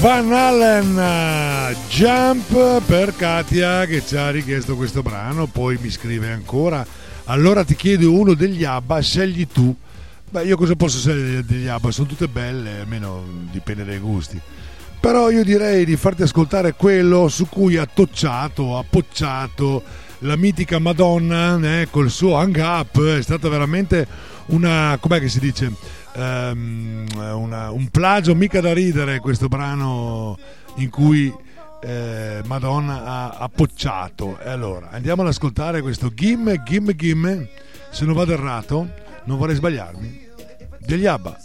Van 0.01 0.32
Allen 0.32 1.76
Jump 1.90 2.82
per 2.86 3.14
Katia 3.14 3.84
che 3.84 4.03
ci 4.03 4.16
ha 4.16 4.30
richiesto 4.30 4.74
questo 4.74 5.03
brano, 5.03 5.46
poi 5.46 5.78
mi 5.78 5.90
scrive 5.90 6.32
ancora. 6.32 6.86
Allora 7.24 7.64
ti 7.64 7.76
chiedo 7.76 8.11
uno 8.11 8.32
degli 8.32 8.64
ABBA, 8.64 9.01
scegli 9.01 9.46
tu. 9.46 9.76
Beh, 10.30 10.44
io 10.44 10.57
cosa 10.57 10.74
posso 10.74 10.96
scegliere 10.96 11.44
degli 11.44 11.66
ABBA? 11.66 11.90
Sono 11.90 12.09
tutte 12.09 12.28
belle, 12.28 12.80
almeno 12.80 13.22
dipende 13.51 13.84
dai 13.84 13.98
gusti. 13.98 14.40
Però 14.98 15.28
io 15.28 15.44
direi 15.44 15.84
di 15.84 15.96
farti 15.96 16.22
ascoltare 16.22 16.72
quello 16.72 17.28
su 17.28 17.46
cui 17.51 17.76
ha 17.76 17.84
tocciato, 17.84 18.78
ha 18.78 18.84
pocciato 18.88 19.82
la 20.20 20.36
mitica 20.36 20.78
Madonna 20.78 21.59
eh, 21.61 21.88
col 21.90 22.09
suo 22.11 22.36
hang 22.36 22.57
up. 22.57 23.03
È 23.05 23.22
stata 23.22 23.51
veramente 23.51 24.07
una. 24.46 24.96
com'è 24.98 25.20
che 25.20 25.28
si 25.28 25.40
dice? 25.40 25.72
Ehm, 26.15 27.07
una- 27.15 27.71
un 27.71 27.89
plagio 27.89 28.35
mica 28.35 28.61
da 28.61 28.73
ridere 28.73 29.21
questo 29.21 29.49
brano 29.49 30.37
in 30.77 30.91
cui 30.91 31.33
eh, 31.83 32.43
Madonna 32.47 33.05
ha, 33.05 33.29
ha 33.39 33.49
pocciato. 33.49 34.39
E 34.41 34.49
allora 34.51 34.91
andiamo 34.91 35.23
ad 35.23 35.29
ascoltare 35.29 35.81
questo 35.81 36.13
Gimme, 36.13 36.63
Gimme, 36.65 36.95
Gimme. 36.95 37.49
Se 37.91 38.05
non 38.05 38.15
vado 38.15 38.33
errato, 38.33 38.89
non 39.25 39.39
vorrei 39.39 39.55
sbagliarmi. 39.57 40.29
Degli 40.79 41.07
ABBA. 41.07 41.39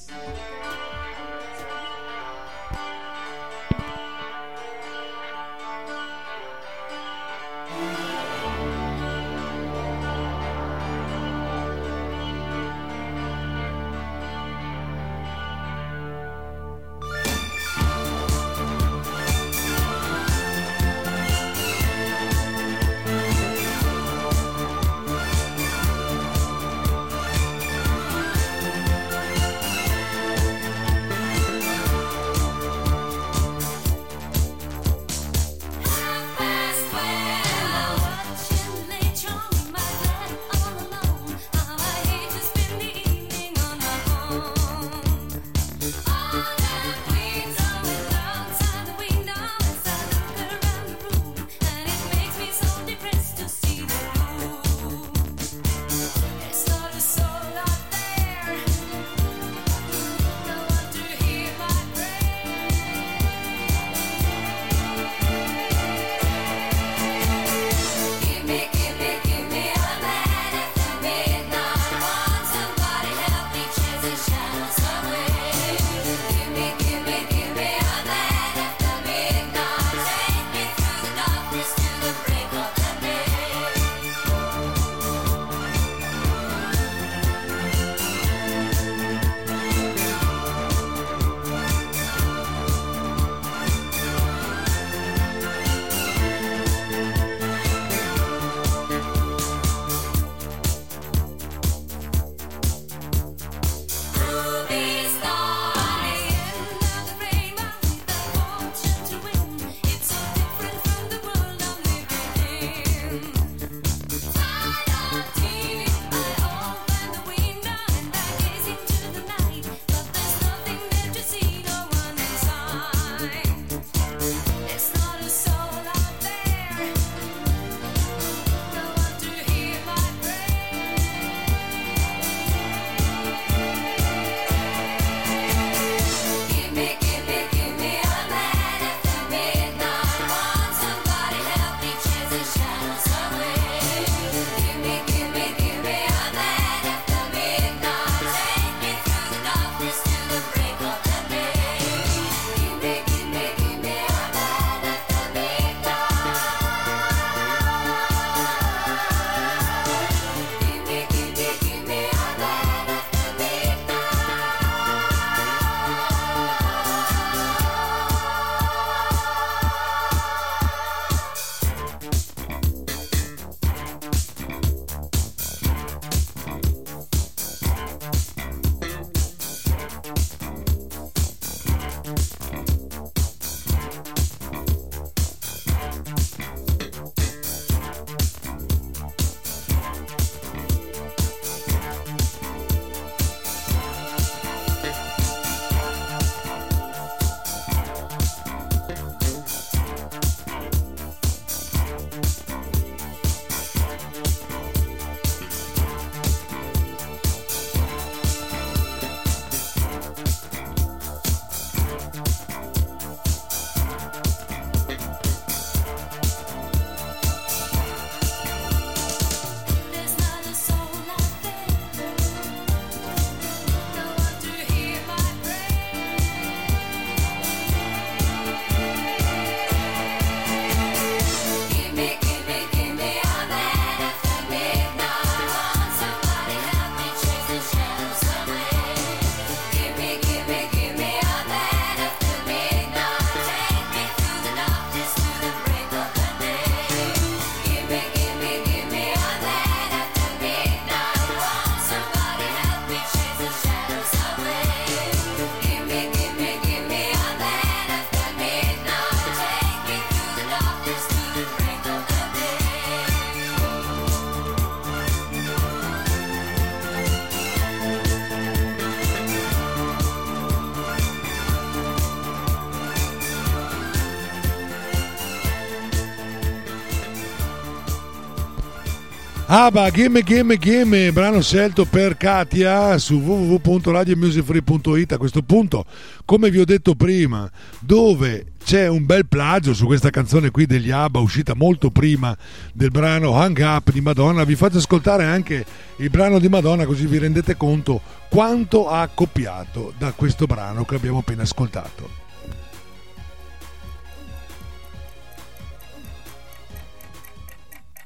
Abba, 279.57 279.89
Gimme 279.89 280.21
Gimme 280.21 280.57
Gimme, 280.57 281.13
brano 281.13 281.41
scelto 281.41 281.85
per 281.85 282.17
Katia 282.17 282.97
su 282.97 283.15
www.radiomusicfree.it 283.21 285.13
a 285.13 285.17
questo 285.17 285.43
punto, 285.43 285.85
come 286.25 286.51
vi 286.51 286.59
ho 286.59 286.65
detto 286.65 286.93
prima, 286.95 287.49
dove 287.79 288.47
c'è 288.61 288.89
un 288.89 289.05
bel 289.05 289.25
plagio 289.27 289.73
su 289.73 289.85
questa 289.85 290.09
canzone 290.09 290.51
qui 290.51 290.65
degli 290.65 290.91
ABBA 290.91 291.19
uscita 291.19 291.55
molto 291.55 291.89
prima 291.89 292.37
del 292.73 292.91
brano 292.91 293.31
Hang 293.35 293.57
Up 293.61 293.93
di 293.93 294.01
Madonna, 294.01 294.43
vi 294.43 294.57
faccio 294.57 294.79
ascoltare 294.79 295.23
anche 295.23 295.65
il 295.99 296.09
brano 296.09 296.37
di 296.39 296.49
Madonna 296.49 296.85
così 296.85 297.05
vi 297.05 297.17
rendete 297.17 297.55
conto 297.55 298.01
quanto 298.27 298.89
ha 298.89 299.07
copiato 299.07 299.93
da 299.97 300.11
questo 300.11 300.47
brano 300.47 300.83
che 300.83 300.95
abbiamo 300.95 301.19
appena 301.19 301.43
ascoltato. 301.43 302.24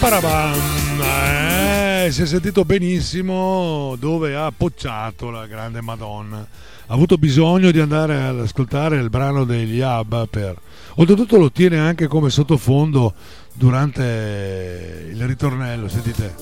Parabam. 0.00 0.58
Eh, 1.02 2.08
si 2.10 2.22
è 2.22 2.26
sentito 2.26 2.64
benissimo 2.64 3.96
dove 3.98 4.34
ha 4.34 4.46
appocciato 4.46 5.28
la 5.28 5.46
grande 5.46 5.82
Madonna. 5.82 6.38
Ha 6.38 6.94
avuto 6.94 7.18
bisogno 7.18 7.70
di 7.70 7.80
andare 7.80 8.22
ad 8.22 8.40
ascoltare 8.40 8.96
il 8.96 9.10
brano 9.10 9.44
degli 9.44 9.82
ABBA 9.82 10.26
per... 10.26 10.58
Oltretutto 10.94 11.36
lo 11.36 11.52
tiene 11.52 11.78
anche 11.78 12.06
come 12.06 12.30
sottofondo 12.30 13.12
durante 13.52 15.10
il 15.12 15.26
ritornello, 15.26 15.86
sentite. 15.88 16.34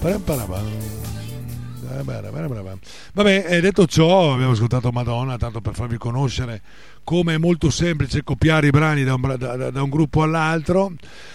Parabam. 0.00 1.17
Vabbè, 3.12 3.46
e 3.48 3.60
detto 3.60 3.86
ciò, 3.86 4.34
abbiamo 4.34 4.52
ascoltato 4.52 4.90
Madonna, 4.90 5.36
tanto 5.36 5.60
per 5.60 5.74
farvi 5.74 5.96
conoscere 5.96 6.62
come 7.04 7.34
è 7.34 7.38
molto 7.38 7.70
semplice 7.70 8.22
copiare 8.22 8.66
i 8.66 8.70
brani 8.70 9.02
da 9.02 9.14
un, 9.14 9.34
da- 9.38 9.70
da 9.70 9.82
un 9.82 9.88
gruppo 9.88 10.22
all'altro. 10.22 10.92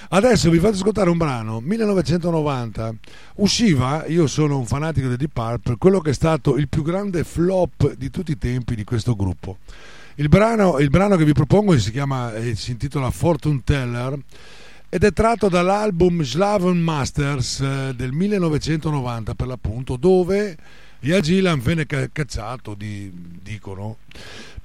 Adesso 0.09 0.49
vi 0.49 0.59
faccio 0.59 0.75
ascoltare 0.75 1.09
un 1.09 1.17
brano, 1.17 1.59
1990, 1.59 2.93
usciva, 3.35 4.05
io 4.05 4.27
sono 4.27 4.57
un 4.57 4.65
fanatico 4.65 5.07
di 5.07 5.17
Deep 5.17 5.31
Purple, 5.33 5.77
quello 5.79 5.99
che 5.99 6.11
è 6.11 6.13
stato 6.13 6.57
il 6.57 6.67
più 6.69 6.83
grande 6.83 7.23
flop 7.23 7.95
di 7.95 8.11
tutti 8.11 8.31
i 8.31 8.37
tempi 8.37 8.75
di 8.75 8.83
questo 8.83 9.15
gruppo. 9.15 9.57
Il 10.15 10.29
brano, 10.29 10.77
il 10.77 10.89
brano 10.89 11.15
che 11.15 11.25
vi 11.25 11.33
propongo 11.33 11.75
si, 11.79 11.89
chiama, 11.89 12.35
eh, 12.35 12.53
si 12.55 12.69
intitola 12.69 13.09
Fortune 13.09 13.61
Teller 13.63 14.15
ed 14.93 15.03
è 15.03 15.11
tratto 15.11 15.49
dall'album 15.49 16.21
Slaven 16.21 16.79
Masters 16.79 17.61
eh, 17.61 17.93
del 17.95 18.11
1990 18.11 19.33
per 19.33 19.47
l'appunto 19.47 19.95
dove 19.95 20.55
Ia 20.99 21.19
Gilan 21.19 21.59
venne 21.59 21.87
ca- 21.87 22.07
cacciato 22.11 22.75
di- 22.75 23.11
dicono 23.41 23.97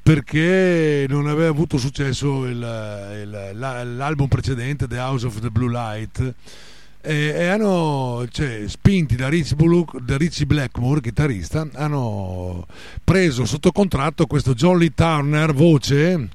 perché 0.02 1.06
non 1.08 1.28
aveva 1.28 1.48
avuto 1.48 1.78
successo 1.78 2.44
il- 2.44 2.56
il- 2.56 3.50
la- 3.54 3.82
l'album 3.84 4.28
precedente 4.28 4.86
The 4.86 4.98
House 4.98 5.24
of 5.24 5.40
the 5.40 5.48
Blue 5.48 5.70
Light. 5.70 6.34
E, 7.00 7.46
hanno 7.46 8.26
cioè, 8.30 8.64
spinti 8.66 9.16
da 9.16 9.28
Richie, 9.30 9.56
Richie 10.18 10.44
Blackmore 10.44 11.00
chitarrista 11.00 11.66
hanno 11.72 12.66
preso 13.02 13.46
sotto 13.46 13.72
contratto 13.72 14.26
questo 14.26 14.54
Lee 14.76 14.92
Turner 14.94 15.54
voce 15.54 16.28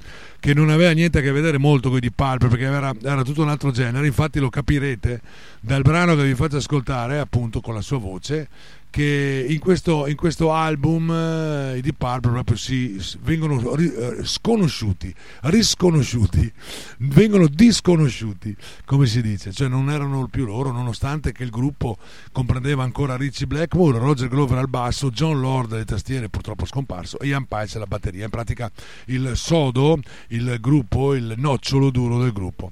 che 0.44 0.54
non 0.54 0.70
aveva 0.70 0.92
niente 0.92 1.20
a 1.20 1.22
che 1.22 1.32
vedere 1.32 1.58
molto 1.58 1.88
con 1.88 2.00
i 2.00 2.02
Deep 2.02 2.16
Purple 2.16 2.50
perché 2.50 2.66
era, 2.66 2.94
era 3.02 3.24
tutto 3.24 3.44
un 3.44 3.48
altro 3.48 3.72
genere, 3.72 4.06
infatti 4.08 4.40
lo 4.40 4.50
capirete 4.50 5.22
dal 5.62 5.84
brano 5.84 6.18
che 6.18 6.24
vi 6.26 6.36
faccio 6.36 6.58
ascoltare 6.58 7.18
appunto 7.18 7.62
con 7.62 7.74
la 7.74 7.80
sua 7.80 7.98
voce 7.98 8.50
che 8.94 9.48
in 9.50 9.58
questo, 9.58 10.06
in 10.06 10.16
questo 10.16 10.54
album 10.54 11.10
eh, 11.10 11.78
i 11.78 11.82
Deep 11.82 11.96
Purple 11.98 12.30
proprio 12.30 12.56
si 12.56 13.04
vengono 13.24 13.74
ri- 13.74 13.92
eh, 13.92 14.24
sconosciuti, 14.24 15.12
risconosciuti, 15.42 16.54
vengono 17.00 17.48
disconosciuti, 17.48 18.56
come 18.86 19.08
si 19.08 19.24
dice, 19.24 19.52
cioè 19.52 19.68
non 19.68 19.90
erano 19.90 20.28
più 20.28 20.46
loro, 20.46 20.72
nonostante 20.72 21.32
che 21.32 21.42
il 21.42 21.50
gruppo 21.50 21.98
comprendeva 22.32 22.84
ancora 22.84 23.18
Richie 23.18 23.48
Blackmore, 23.48 23.98
Roger 23.98 24.28
Glover 24.28 24.60
al 24.60 24.70
basso, 24.70 25.10
John 25.10 25.42
Lord 25.42 25.74
alle 25.74 25.86
tastiere, 25.86 26.30
purtroppo 26.30 26.68
scomparso, 26.68 27.18
e 27.18 27.26
Ian 27.26 27.48
Pice 27.48 27.78
alla 27.78 27.88
batteria, 27.88 28.26
in 28.26 28.30
pratica 28.30 28.70
il 29.06 29.32
sodo, 29.34 29.98
il 30.28 30.58
gruppo, 30.62 31.16
il 31.16 31.34
nocciolo 31.36 31.90
duro 31.90 32.20
del 32.20 32.32
gruppo. 32.32 32.72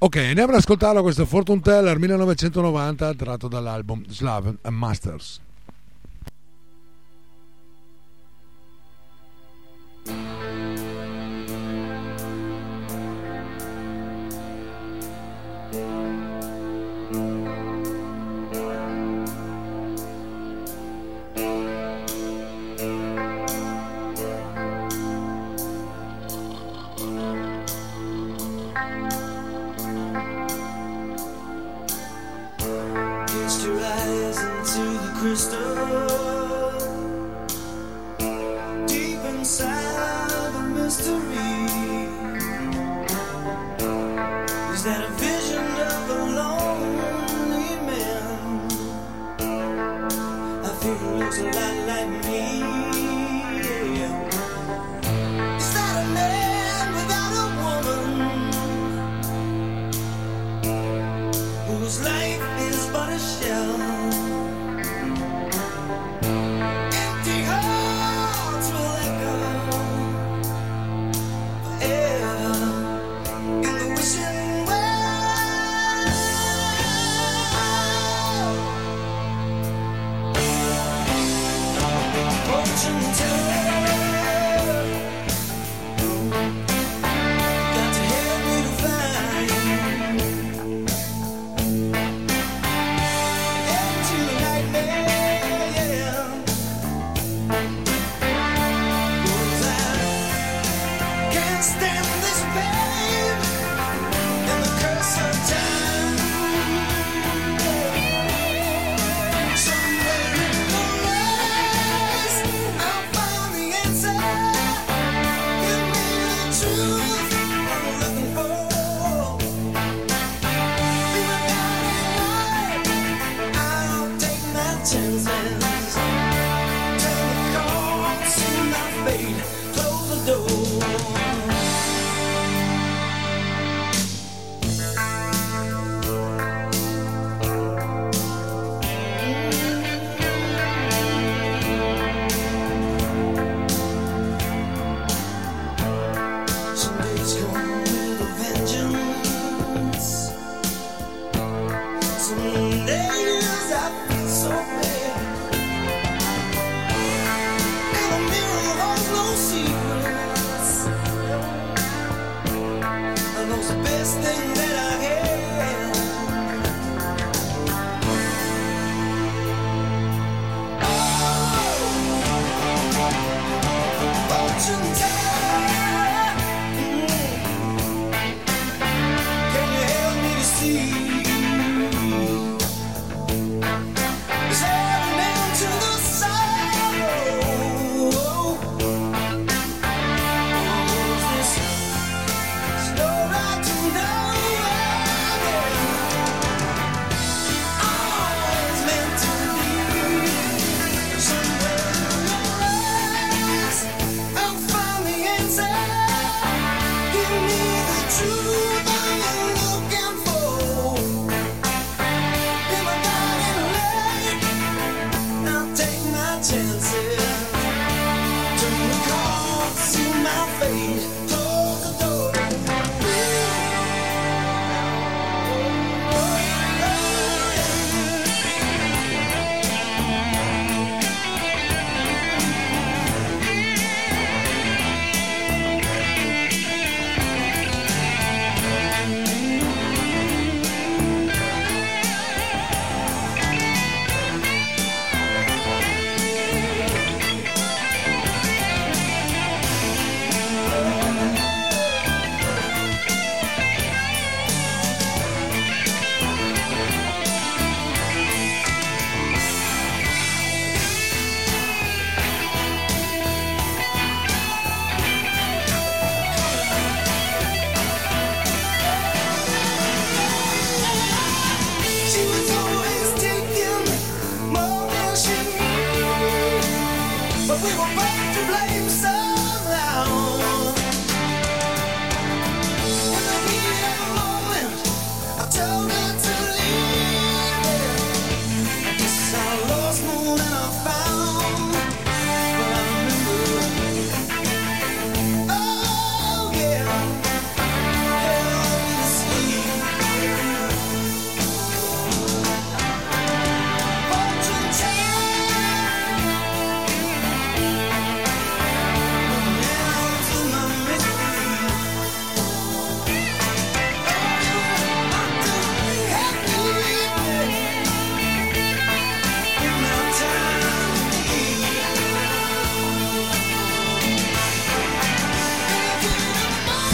Ok, 0.00 0.16
andiamo 0.16 0.52
ad 0.52 0.58
ascoltarlo 0.58 1.00
questo 1.00 1.24
Fortune 1.24 1.62
Teller 1.62 1.98
1990 1.98 3.14
tratto 3.14 3.48
dall'album 3.48 4.04
Slav 4.06 4.54
and 4.60 4.76
Masters. 4.76 5.44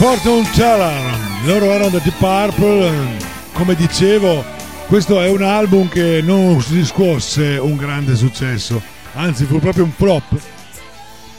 Fortune 0.03 0.45
Teller, 0.51 1.17
loro 1.45 1.71
erano 1.71 1.91
da 1.91 1.99
Deep 1.99 2.17
Purple, 2.17 2.91
come 3.53 3.73
dicevo, 3.73 4.43
questo 4.87 5.21
è 5.21 5.29
un 5.29 5.43
album 5.43 5.87
che 5.87 6.19
non 6.21 6.61
riscosse 6.71 7.57
un 7.57 7.77
grande 7.77 8.17
successo, 8.17 8.81
anzi 9.13 9.45
fu 9.45 9.59
proprio 9.59 9.85
un 9.85 9.91
flop. 9.91 10.37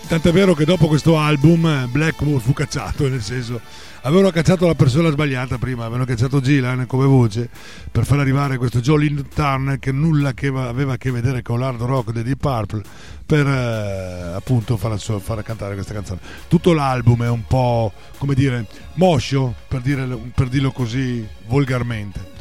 Tant'è 0.09 0.33
vero 0.33 0.55
che 0.55 0.65
dopo 0.65 0.87
questo 0.87 1.19
album 1.19 1.91
Blackmore 1.91 2.41
fu 2.41 2.55
cacciato, 2.55 3.07
nel 3.07 3.21
senso 3.21 3.61
avevano 4.01 4.31
cacciato 4.31 4.67
la 4.67 4.75
persona 4.75 5.11
sbagliata 5.11 5.59
prima, 5.59 5.83
avevano 5.83 6.07
cacciato 6.07 6.41
Gillan 6.41 6.87
come 6.87 7.05
voce 7.05 7.51
per 7.91 8.07
far 8.07 8.19
arrivare 8.19 8.57
questo 8.57 8.81
Joe 8.81 8.99
Linton 8.99 9.77
che 9.79 9.93
nulla 9.93 10.33
che 10.33 10.47
aveva 10.47 10.95
a 10.95 10.97
che 10.97 11.11
vedere 11.11 11.43
con 11.43 11.59
l'hard 11.59 11.83
rock 11.83 12.13
dei 12.13 12.23
Deep 12.23 12.41
Purple 12.41 12.83
per 13.27 13.47
eh, 13.47 14.33
appunto 14.35 14.77
far, 14.77 14.99
far 14.99 15.43
cantare 15.43 15.75
questa 15.75 15.95
canzone. 15.95 16.21
Tutto 16.49 16.73
l'album 16.73 17.25
è 17.25 17.29
un 17.29 17.47
po' 17.47 17.93
come 18.19 18.35
dire 18.35 18.67
moscio, 18.95 19.55
per, 19.69 19.81
dire, 19.81 20.07
per 20.35 20.49
dirlo 20.49 20.71
così 20.73 21.27
volgarmente. 21.47 22.33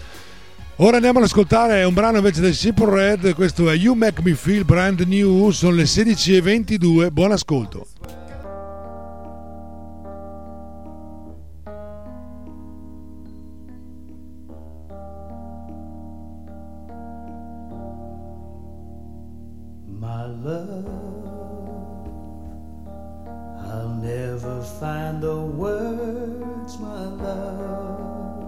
Ora 0.78 0.96
andiamo 0.96 1.20
ad 1.20 1.26
ascoltare 1.26 1.84
un 1.84 1.94
brano 1.94 2.18
invece 2.18 2.42
del 2.42 2.56
Simple 2.56 2.90
Red, 2.90 3.36
questo 3.36 3.70
è 3.70 3.76
You 3.76 3.94
Make 3.94 4.22
Me 4.24 4.34
Feel 4.34 4.66
Brand 4.66 5.02
New, 5.02 5.52
sono 5.52 5.76
le 5.76 5.84
16.22, 5.84 7.12
buon 7.12 7.32
ascolto. 7.32 7.88
Love, 20.44 20.86
I'll 23.66 23.96
never 23.96 24.62
find 24.62 25.24
the 25.24 25.38
words, 25.38 26.78
my 26.80 27.06
love, 27.06 28.44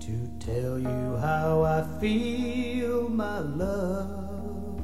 to 0.00 0.28
tell 0.40 0.78
you 0.78 1.16
how 1.18 1.62
I 1.62 1.84
feel, 2.00 3.08
my 3.08 3.38
love. 3.38 4.80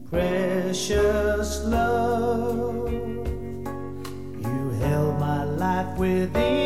Precious 0.09 1.65
love, 1.65 2.89
you 2.89 4.69
held 4.79 5.19
my 5.19 5.43
life 5.43 5.97
within 5.97 6.56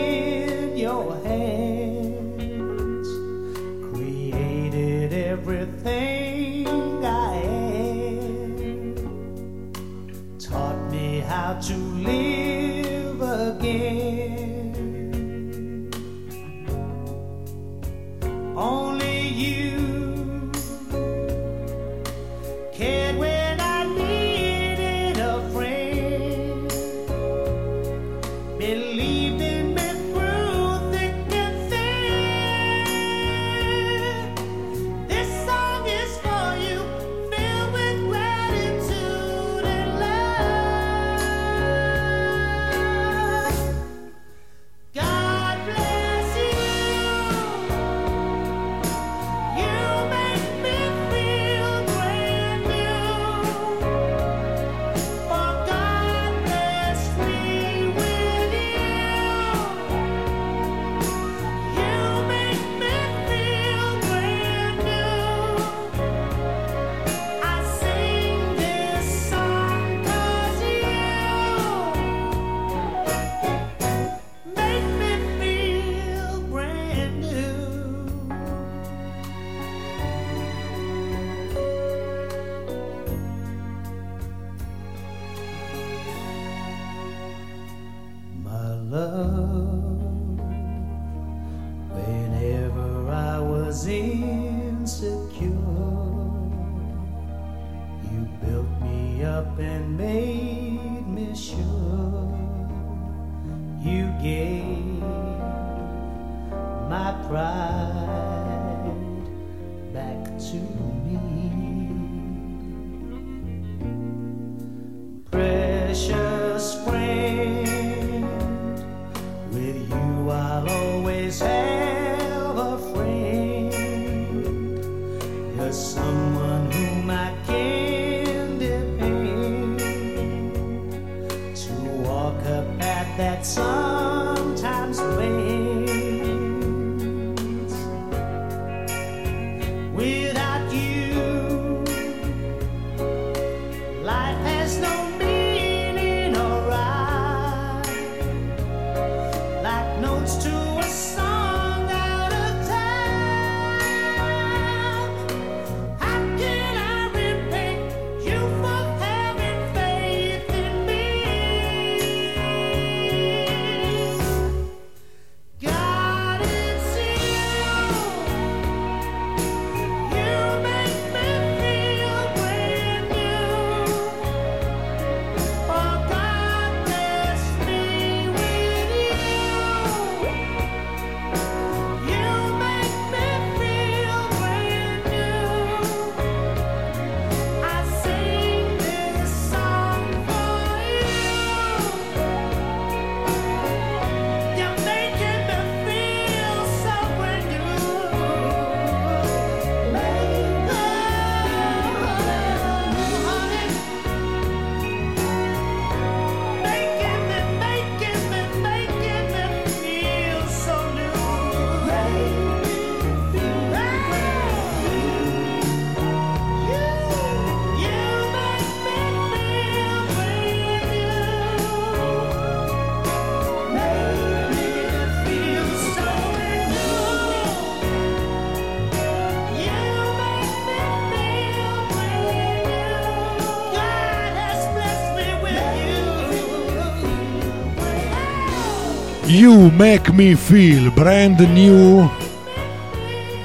You 239.32 239.70
Make 239.70 240.12
Me 240.12 240.36
Feel, 240.36 240.92
brand 240.92 241.40
new, 241.40 242.12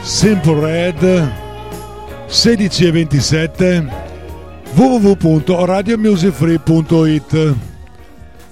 Simple 0.02 0.58
Red, 0.58 1.32
16 2.26 2.86
e 2.86 2.90
27, 2.90 3.88
www.radiomusicfree.it. 4.74 7.54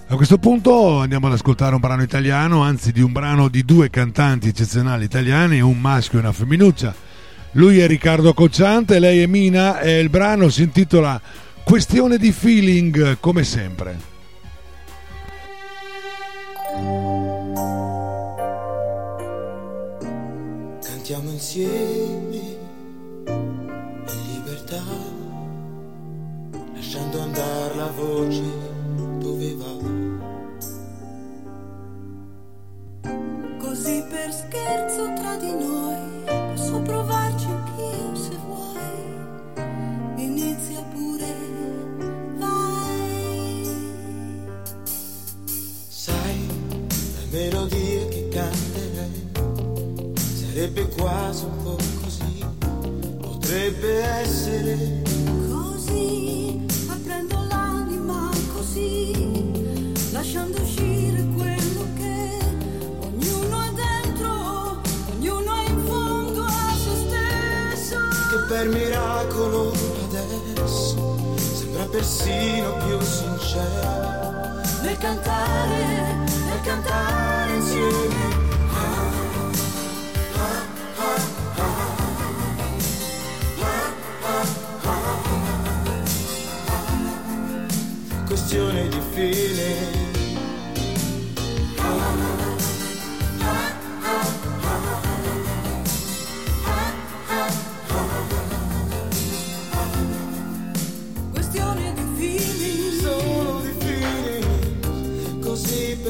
A 0.06 0.14
questo 0.14 0.38
punto 0.38 1.00
andiamo 1.00 1.26
ad 1.26 1.32
ascoltare 1.32 1.74
un 1.74 1.80
brano 1.80 2.02
italiano, 2.02 2.62
anzi 2.62 2.92
di 2.92 3.00
un 3.00 3.10
brano 3.10 3.48
di 3.48 3.64
due 3.64 3.90
cantanti 3.90 4.46
eccezionali 4.46 5.04
italiani, 5.04 5.60
un 5.60 5.80
maschio 5.80 6.18
e 6.18 6.20
una 6.22 6.30
femminuccia. 6.30 6.94
Lui 7.52 7.80
è 7.80 7.88
Riccardo 7.88 8.32
Cocciante, 8.32 9.00
lei 9.00 9.22
è 9.22 9.26
Mina 9.26 9.80
e 9.80 9.98
il 9.98 10.08
brano 10.08 10.48
si 10.50 10.62
intitola 10.62 11.20
Questione 11.64 12.16
di 12.16 12.30
feeling, 12.30 13.16
come 13.18 13.42
sempre. 13.42 14.12
Cantiamo 20.82 21.30
insieme 21.30 22.36
in 23.26 24.06
libertà, 24.32 24.82
lasciando 26.74 27.20
andare 27.20 27.74
la 27.76 27.90
voce 27.96 28.42
dove 29.18 29.54
va. 29.54 29.74
Così 33.58 34.04
per 34.08 34.32
scherzo 34.32 35.12
tra 35.14 35.36
di 35.36 35.50
noi 35.50 35.73
la 47.34 47.40
melodia 47.40 48.06
che 48.06 48.28
canterei 48.28 49.32
sarebbe 50.14 50.86
quasi 50.96 51.44
un 51.44 51.62
po' 51.64 51.76
così, 52.00 52.46
potrebbe 53.20 54.04
essere 54.04 55.02
Così 55.50 56.64
aprendo 56.88 57.36
l'anima 57.48 58.30
così, 58.54 59.52
lasciando 60.12 60.60
uscire 60.60 61.26
quello 61.34 61.86
che 61.96 62.38
ognuno 63.00 63.62
è 63.62 63.72
dentro, 63.74 64.80
ognuno 65.10 65.54
è 65.54 65.68
in 65.70 65.84
fondo 65.86 66.42
a 66.44 66.72
se 66.76 66.96
stesso. 67.08 67.96
che 68.30 68.44
per 68.46 68.68
miracolo 68.68 69.93
sembra 71.84 71.86
persino 71.86 72.76
più 72.84 73.00
sincero 73.00 74.62
Nel 74.82 74.96
cantare, 74.98 76.16
nel 76.46 76.60
cantare 76.62 77.54
insieme. 77.54 78.42
questione 88.26 88.88
di 88.88 89.00
fine. 89.12 89.93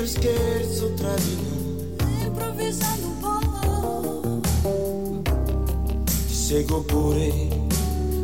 Per 0.05 0.09
scherzo 0.09 0.93
tra 0.94 1.14
di 1.14 1.36
noi. 1.36 2.26
Improvvisando 2.26 3.06
un 3.06 3.18
po'. 3.20 4.43
Ti 6.05 6.35
seguo 6.35 6.82
pure, 6.82 7.32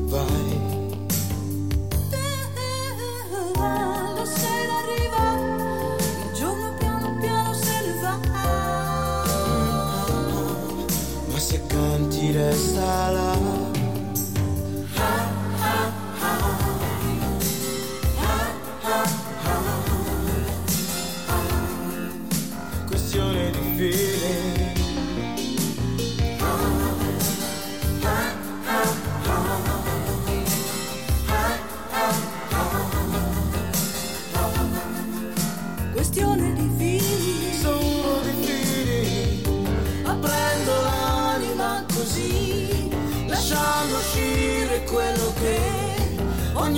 vai. 0.09 0.69
La 4.15 4.27
sera 4.27 4.75
arriva, 4.83 5.25
il 6.27 6.33
giorno 6.35 6.75
piano 6.79 7.17
piano 7.19 7.55
se 7.55 7.81
ne 7.87 8.01
va. 8.03 8.19
Ma 11.33 11.39
se 11.39 11.67
canti 11.67 12.33
resta 12.33 13.11
là. 13.11 13.60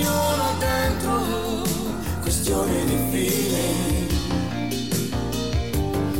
Ognuno 0.05 0.55
dentro. 0.59 1.61
Questione 2.21 2.85
di 2.85 2.97
feeling. 3.11 4.03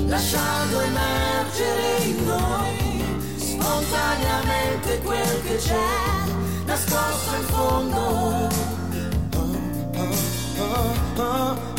lasciando 0.07 0.80
emergere 0.80 2.03
in 2.03 2.26
noi 2.26 3.03
spontaneamente 3.35 5.01
quel 5.01 5.41
che 5.43 5.55
c'è 5.55 5.76
nascosto 6.65 7.35
in 7.35 7.43
fondo. 7.45 8.73
Questione 10.53 11.72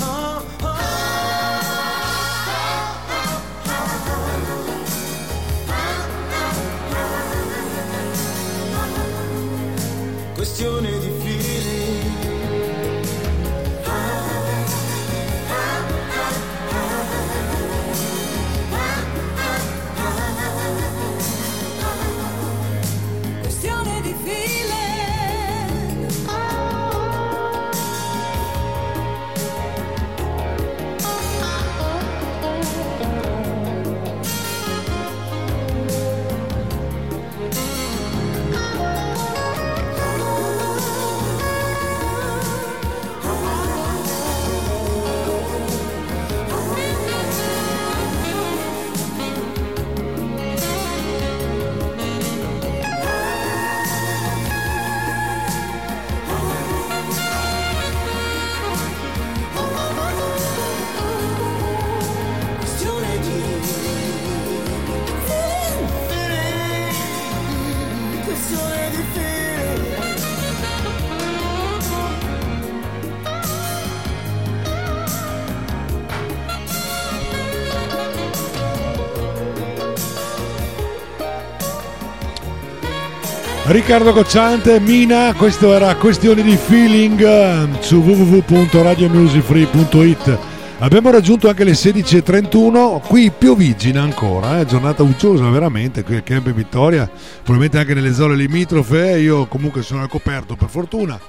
Riccardo 83.74 84.12
Cocciante, 84.12 84.78
Mina, 84.78 85.34
questo 85.34 85.74
era 85.74 85.96
Questioni 85.96 86.44
di 86.44 86.56
Feeling 86.56 87.20
ehm, 87.20 87.80
su 87.80 87.96
www.radiomusicfree.it. 87.96 90.38
Abbiamo 90.78 91.10
raggiunto 91.10 91.48
anche 91.48 91.64
le 91.64 91.72
16.31, 91.72 93.00
qui 93.00 93.32
Piovigina 93.36 94.02
ancora, 94.02 94.60
eh? 94.60 94.64
giornata 94.64 95.02
uggiosa 95.02 95.50
veramente 95.50 96.04
qui 96.04 96.14
a 96.14 96.20
Camp 96.20 96.52
Vittoria, 96.52 97.10
probabilmente 97.42 97.78
anche 97.78 97.94
nelle 97.94 98.12
zone 98.12 98.36
limitrofe, 98.36 99.14
eh, 99.14 99.22
io 99.22 99.46
comunque 99.46 99.82
sono 99.82 100.02
al 100.02 100.08
coperto 100.08 100.54
per 100.54 100.68
fortuna 100.68 101.20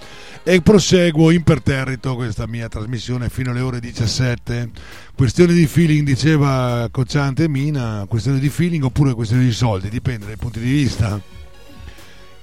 e 0.43 0.61
proseguo 0.61 1.31
imperterrito 1.31 2.13
questa 2.13 2.45
mia 2.45 2.69
trasmissione 2.69 3.29
fino 3.29 3.49
alle 3.49 3.61
ore 3.61 3.79
17. 3.79 4.69
Questione 5.15 5.53
di 5.53 5.65
feeling, 5.65 6.05
diceva 6.05 6.87
Cocciante 6.91 7.45
e 7.45 7.49
Mina, 7.49 8.05
questione 8.07 8.37
di 8.37 8.49
feeling 8.49 8.83
oppure 8.83 9.15
questione 9.15 9.45
di 9.45 9.51
soldi, 9.51 9.89
dipende 9.89 10.27
dai 10.27 10.37
punti 10.37 10.59
di 10.59 10.69
vista. 10.69 11.19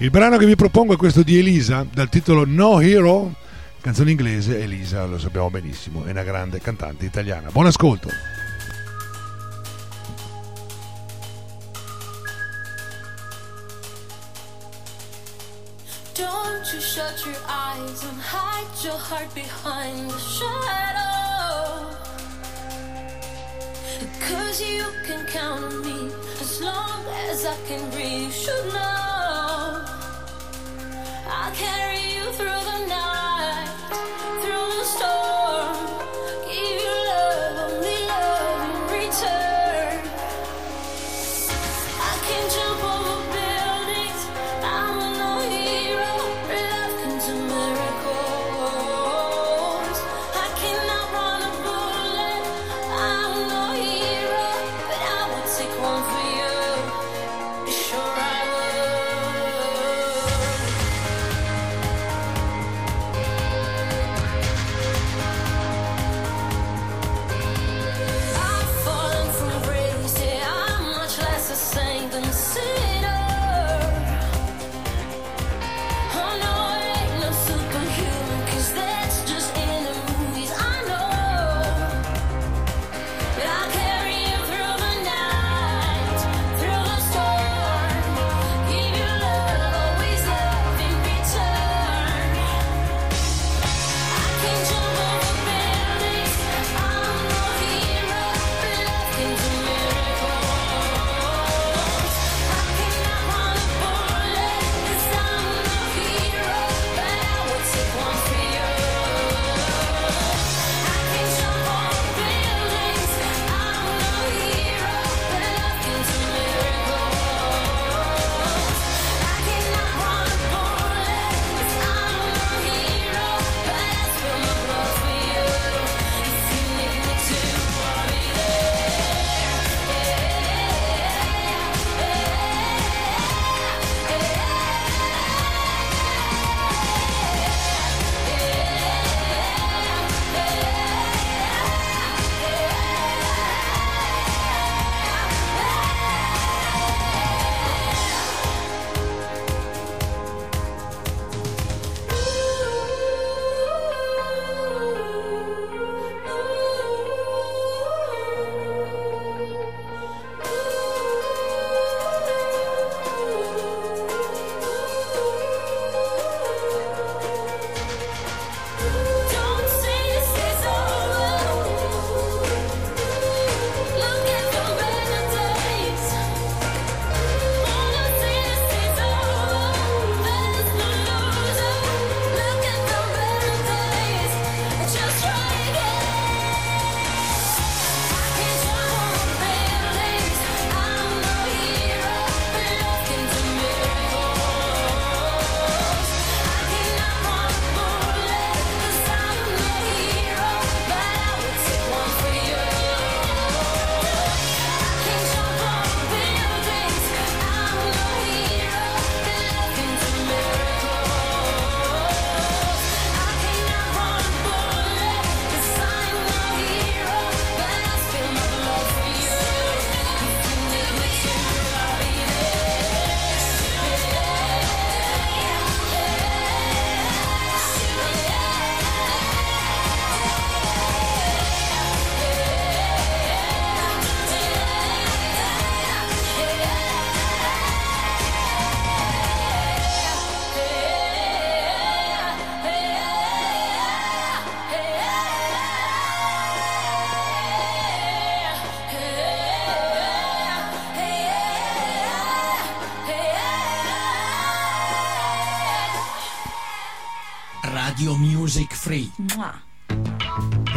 Il 0.03 0.11
brano 0.11 0.37
che 0.37 0.47
vi 0.47 0.57
propongo 0.57 0.95
è 0.95 0.97
questo 0.97 1.23
di 1.23 1.39
Elisa, 1.39 1.87
dal 1.89 2.09
titolo 2.09 2.43
No 2.45 2.81
Hero, 2.81 3.35
canzone 3.81 4.11
inglese. 4.11 4.61
Elisa, 4.61 5.05
lo 5.05 5.17
sappiamo 5.17 5.49
benissimo, 5.49 6.05
è 6.05 6.11
una 6.11 6.25
grande 6.25 6.61
cantante 6.61 7.05
italiana. 7.05 7.51
Buon 7.53 7.67
ascolto! 7.67 8.09
Don't 16.15 16.73
you 16.73 16.81
shut 16.81 17.25
your 17.25 17.37
eyes 17.47 18.03
and 18.03 18.21
hide 18.21 18.85
your 18.85 18.99
heart 18.99 19.33
behind 19.35 20.11
the 20.11 20.19
shadow. 20.19 21.87
Cause 24.19 24.61
you 24.61 24.83
can 25.07 25.25
count 25.27 25.63
on 25.63 25.81
me 25.83 26.11
as 26.41 26.61
long 26.61 27.07
as 27.31 27.47
I 27.47 27.55
can 27.69 27.89
breathe. 27.91 28.33
Should 28.33 28.73
know. 28.73 29.22
I'll 31.27 31.53
carry 31.53 32.15
you 32.15 32.33
through 32.33 32.47
the 32.47 32.87
night. 32.89 33.12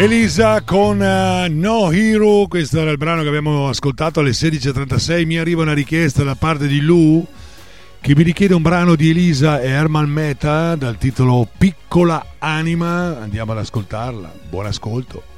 Elisa 0.05 0.61
con 0.61 0.99
uh, 0.99 1.51
No 1.51 1.91
Hero, 1.91 2.45
questo 2.47 2.79
era 2.79 2.91
il 2.91 2.97
brano 2.97 3.23
che 3.23 3.27
abbiamo 3.27 3.69
ascoltato 3.69 4.19
alle 4.19 4.31
16.36. 4.31 5.25
Mi 5.25 5.39
arriva 5.39 5.63
una 5.63 5.73
richiesta 5.73 6.23
da 6.23 6.35
parte 6.35 6.67
di 6.67 6.79
Lu 6.79 7.25
che 8.01 8.15
mi 8.15 8.21
richiede 8.21 8.53
un 8.53 8.61
brano 8.61 8.93
di 8.93 9.09
Elisa 9.09 9.59
e 9.59 9.69
Herman 9.69 10.07
Meta 10.07 10.75
dal 10.75 10.99
titolo 10.99 11.47
Piccola 11.57 12.23
Anima. 12.37 13.19
Andiamo 13.19 13.53
ad 13.53 13.57
ascoltarla. 13.57 14.31
Buon 14.47 14.67
ascolto. 14.67 15.34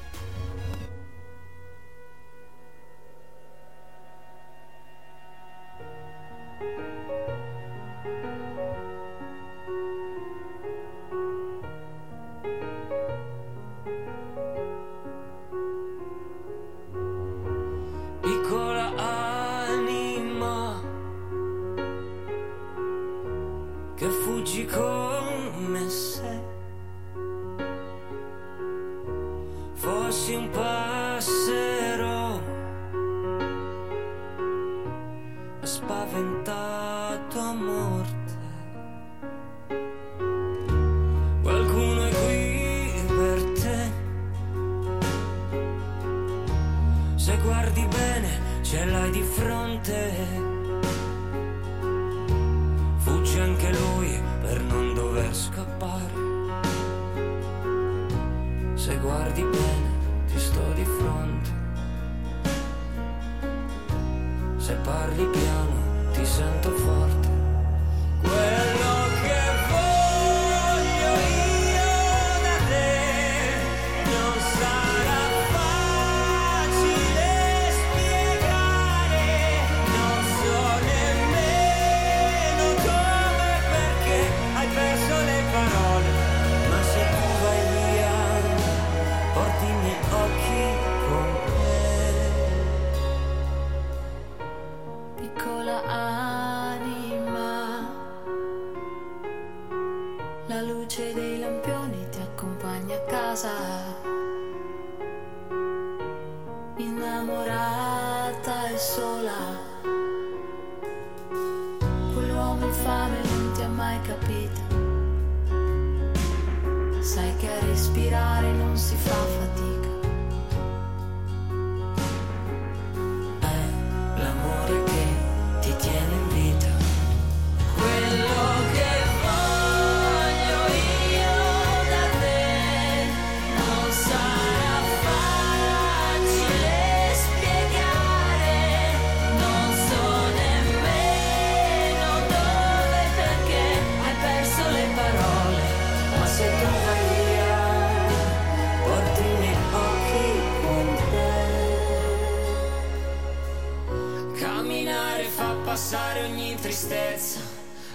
tristezza 156.68 157.40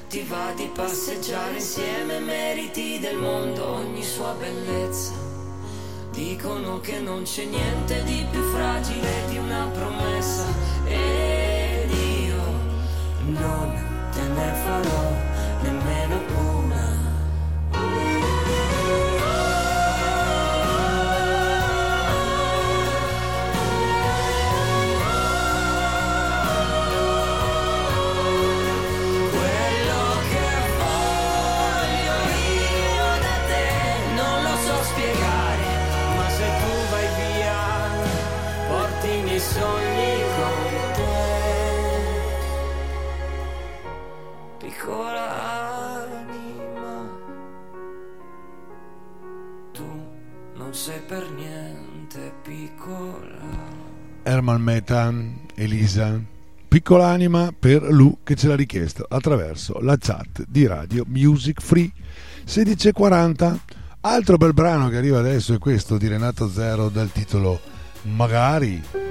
ti 0.08 0.22
va 0.22 0.54
di 0.56 0.70
passeggiare 0.74 1.56
insieme 1.56 2.18
meriti 2.20 2.98
del 2.98 3.18
mondo 3.18 3.66
ogni 3.66 4.02
sua 4.02 4.32
bellezza. 4.32 5.12
Dicono 6.10 6.80
che 6.80 6.98
non 6.98 7.22
c'è 7.24 7.44
niente 7.44 8.02
di 8.04 8.26
più 8.30 8.42
fragile 8.50 9.26
di 9.28 9.36
una 9.36 9.66
promessa. 9.66 10.41
dedicata 54.92 55.14
Elisa 55.54 56.20
Piccolanima 56.68 57.52
per 57.58 57.82
Lu 57.82 58.18
che 58.22 58.34
ce 58.34 58.48
l'ha 58.48 58.56
richiesto 58.56 59.06
attraverso 59.08 59.78
la 59.80 59.96
chat 59.98 60.44
di 60.46 60.66
Radio 60.66 61.04
Music 61.06 61.60
Free 61.62 61.90
1640. 62.44 63.60
Altro 64.00 64.36
bel 64.36 64.52
brano 64.52 64.88
che 64.88 64.96
arriva 64.96 65.18
adesso 65.18 65.54
è 65.54 65.58
questo 65.58 65.96
di 65.96 66.08
Renato 66.08 66.48
Zero 66.48 66.88
dal 66.88 67.10
titolo 67.10 67.60
Magari. 68.02 69.01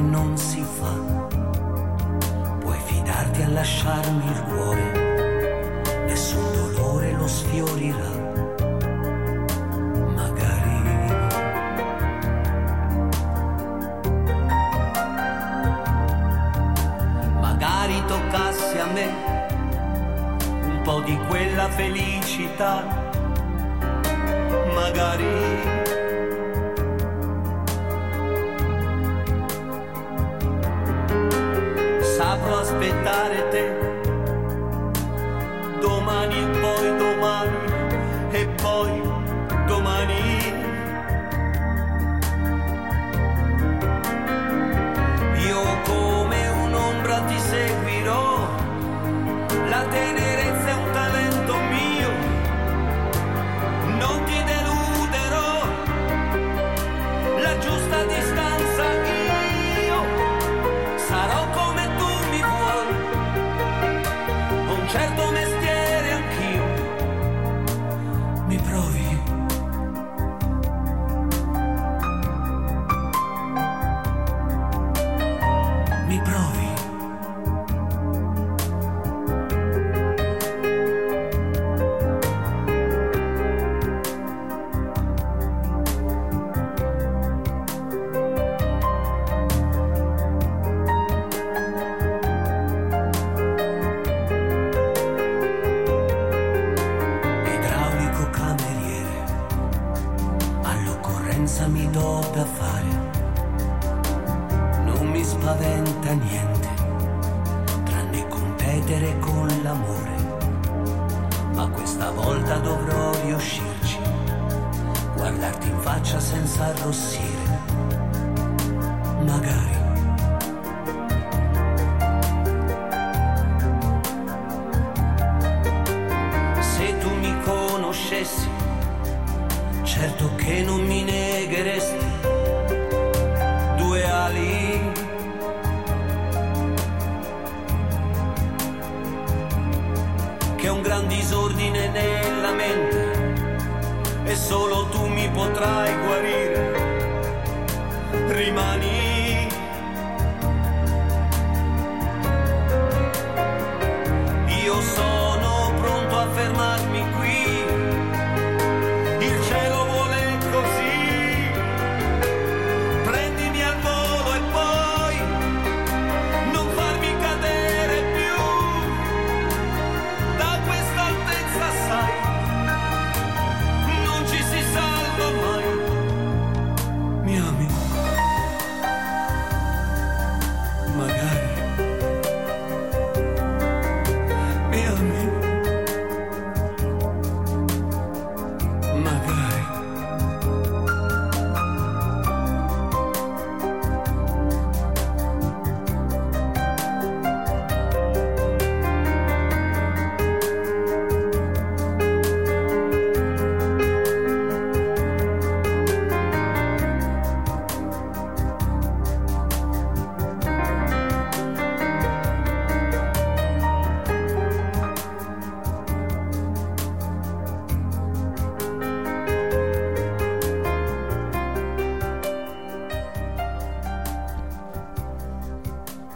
non 0.00 0.36
si 0.36 0.62
fa. 0.62 0.92
Puoi 2.58 2.78
fidarti 2.86 3.42
a 3.42 3.48
lasciarmi 3.48 4.24
il 4.24 4.42
cuore. 4.42 4.69
t'arrêter. 33.04 33.89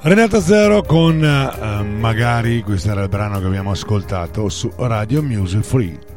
Renata 0.06 0.38
Zero 0.38 0.82
con 0.82 1.16
uh, 1.16 1.82
Magari, 1.98 2.60
questo 2.60 2.90
era 2.90 3.04
il 3.04 3.08
brano 3.08 3.40
che 3.40 3.46
abbiamo 3.46 3.70
ascoltato 3.70 4.50
su 4.50 4.70
Radio 4.76 5.22
Music 5.22 5.62
Free. 5.62 6.13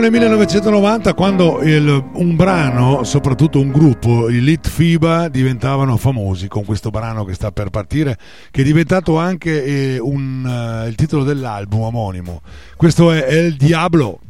Nel 0.00 0.12
1990 0.12 1.12
quando 1.12 1.60
il, 1.60 1.86
un 2.14 2.34
brano, 2.34 3.04
soprattutto 3.04 3.60
un 3.60 3.70
gruppo, 3.70 4.30
i 4.30 4.40
Lit 4.40 4.66
FIBA, 4.66 5.28
diventavano 5.28 5.98
famosi 5.98 6.48
con 6.48 6.64
questo 6.64 6.88
brano 6.88 7.24
che 7.24 7.34
sta 7.34 7.52
per 7.52 7.68
partire, 7.68 8.16
che 8.50 8.62
è 8.62 8.64
diventato 8.64 9.18
anche 9.18 9.62
eh, 9.62 9.98
un, 9.98 10.42
uh, 10.42 10.88
il 10.88 10.94
titolo 10.94 11.22
dell'album 11.22 11.82
omonimo. 11.82 12.40
Questo 12.76 13.12
è 13.12 13.26
El 13.28 13.56
Diablo. 13.56 14.20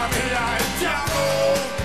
mami, 0.00 0.24
ay, 0.34 0.62
te 0.78 0.86
amo. 0.86 1.79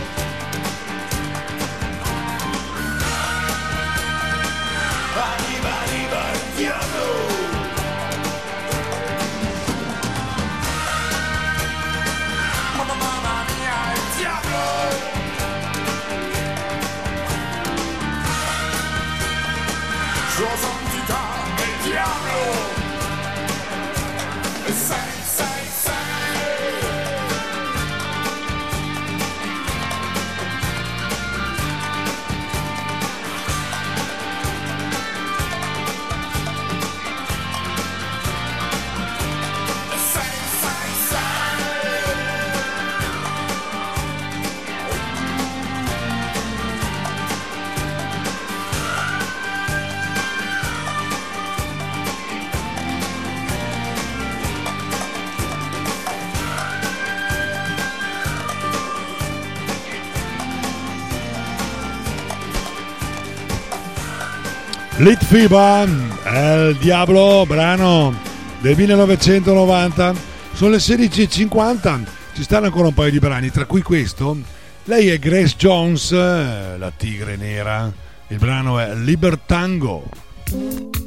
Litfiba, 64.97 65.85
El 66.23 66.77
Diablo, 66.77 67.43
brano 67.45 68.13
del 68.61 68.77
1990. 68.77 70.13
Sono 70.53 70.71
le 70.71 70.77
16.50, 70.77 71.99
ci 72.33 72.43
stanno 72.43 72.67
ancora 72.67 72.87
un 72.87 72.93
paio 72.93 73.11
di 73.11 73.19
brani, 73.19 73.51
tra 73.51 73.65
cui 73.65 73.81
questo. 73.81 74.37
Lei 74.85 75.09
è 75.09 75.19
Grace 75.19 75.55
Jones, 75.57 76.13
eh, 76.13 76.77
la 76.77 76.91
tigre 76.95 77.35
nera. 77.35 77.91
Il 78.27 78.37
brano 78.37 78.79
è 78.79 78.95
Libertango. 78.95 81.04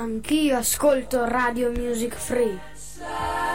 Anch'io 0.00 0.56
ascolto 0.56 1.26
Radio 1.26 1.70
Music 1.76 2.14
Free. 2.16 2.58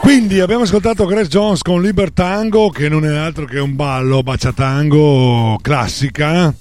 Quindi 0.02 0.40
abbiamo 0.40 0.62
ascoltato 0.62 1.08
Grace 1.08 1.28
Jones 1.28 1.64
con 1.64 1.82
Libertango, 1.82 2.70
che 2.70 2.88
non 2.88 3.04
è 3.04 3.18
altro 3.18 3.46
che 3.46 3.58
un 3.58 3.76
ballo 3.76 4.22
baciatango 4.22 5.58
classica. 5.60 6.54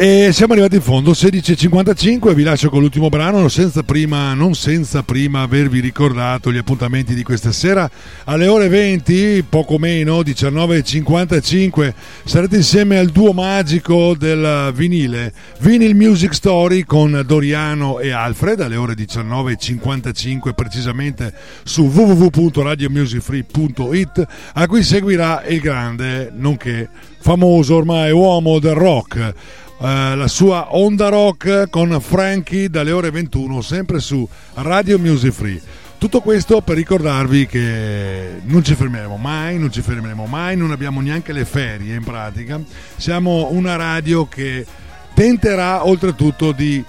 E 0.00 0.28
siamo 0.30 0.52
arrivati 0.52 0.76
in 0.76 0.82
fondo, 0.82 1.10
16.55, 1.10 2.32
vi 2.32 2.44
lascio 2.44 2.70
con 2.70 2.82
l'ultimo 2.82 3.08
brano, 3.08 3.48
senza 3.48 3.82
prima, 3.82 4.32
non 4.32 4.54
senza 4.54 5.02
prima 5.02 5.40
avervi 5.40 5.80
ricordato 5.80 6.52
gli 6.52 6.56
appuntamenti 6.56 7.16
di 7.16 7.24
questa 7.24 7.50
sera. 7.50 7.90
Alle 8.26 8.46
ore 8.46 8.68
20, 8.68 9.44
poco 9.48 9.76
meno, 9.76 10.20
19.55, 10.20 11.92
sarete 12.22 12.54
insieme 12.54 12.96
al 12.96 13.08
duo 13.08 13.32
magico 13.32 14.14
del 14.16 14.70
vinile, 14.72 15.32
Vinyl 15.58 15.96
Music 15.96 16.32
Story 16.32 16.84
con 16.84 17.24
Doriano 17.26 17.98
e 17.98 18.12
Alfred, 18.12 18.60
alle 18.60 18.76
ore 18.76 18.94
19.55 18.94 20.54
precisamente 20.54 21.34
su 21.64 21.86
www.radiomusicfree.it, 21.86 24.26
a 24.52 24.66
cui 24.68 24.84
seguirà 24.84 25.42
il 25.48 25.58
grande, 25.58 26.30
nonché 26.32 26.88
famoso 27.18 27.74
ormai 27.74 28.12
uomo 28.12 28.60
del 28.60 28.74
rock, 28.74 29.34
eh, 29.80 30.16
la 30.16 30.26
sua 30.26 30.74
onda 30.74 31.08
rock 31.08 31.70
con 31.70 32.00
Frankie 32.00 32.68
dalle 32.68 32.90
ore 32.90 33.10
21 33.10 33.60
sempre 33.60 34.00
su 34.00 34.28
Radio 34.54 34.98
Music 34.98 35.32
Free. 35.32 35.60
Tutto 35.98 36.20
questo 36.20 36.60
per 36.62 36.76
ricordarvi 36.76 37.46
che 37.46 38.40
non 38.44 38.64
ci 38.64 38.74
fermeremo 38.74 39.16
mai, 39.16 39.58
non 39.58 39.72
ci 39.72 39.80
fermeremo 39.80 40.26
mai, 40.26 40.56
non 40.56 40.72
abbiamo 40.72 41.00
neanche 41.00 41.32
le 41.32 41.44
ferie 41.44 41.94
in 41.94 42.02
pratica. 42.02 42.60
Siamo 42.96 43.48
una 43.52 43.76
radio 43.76 44.26
che 44.26 44.64
tenterà 45.14 45.86
oltretutto 45.86 46.52
di 46.52 46.84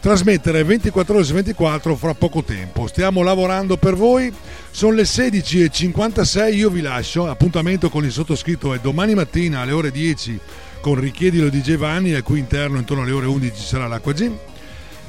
trasmettere 0.00 0.62
24 0.64 1.14
ore 1.14 1.24
su 1.24 1.34
24 1.34 1.96
fra 1.96 2.14
poco 2.14 2.42
tempo. 2.42 2.86
Stiamo 2.86 3.22
lavorando 3.22 3.76
per 3.76 3.94
voi. 3.94 4.32
Sono 4.70 4.92
le 4.92 5.02
16.56, 5.02 6.54
io 6.54 6.70
vi 6.70 6.80
lascio. 6.80 7.28
Appuntamento 7.28 7.90
con 7.90 8.04
il 8.04 8.12
sottoscritto 8.12 8.74
è 8.74 8.78
domani 8.80 9.14
mattina 9.14 9.60
alle 9.60 9.72
ore 9.72 9.90
10 9.90 10.40
con 10.80 10.94
Richiedilo 10.94 11.48
di 11.48 11.62
Giovanni, 11.62 12.14
al 12.14 12.22
cui 12.22 12.38
interno 12.38 12.78
intorno 12.78 13.02
alle 13.02 13.12
ore 13.12 13.26
11 13.26 13.56
ci 13.56 13.64
sarà 13.64 13.86
l'Acqua 13.86 14.12
Gym. 14.12 14.36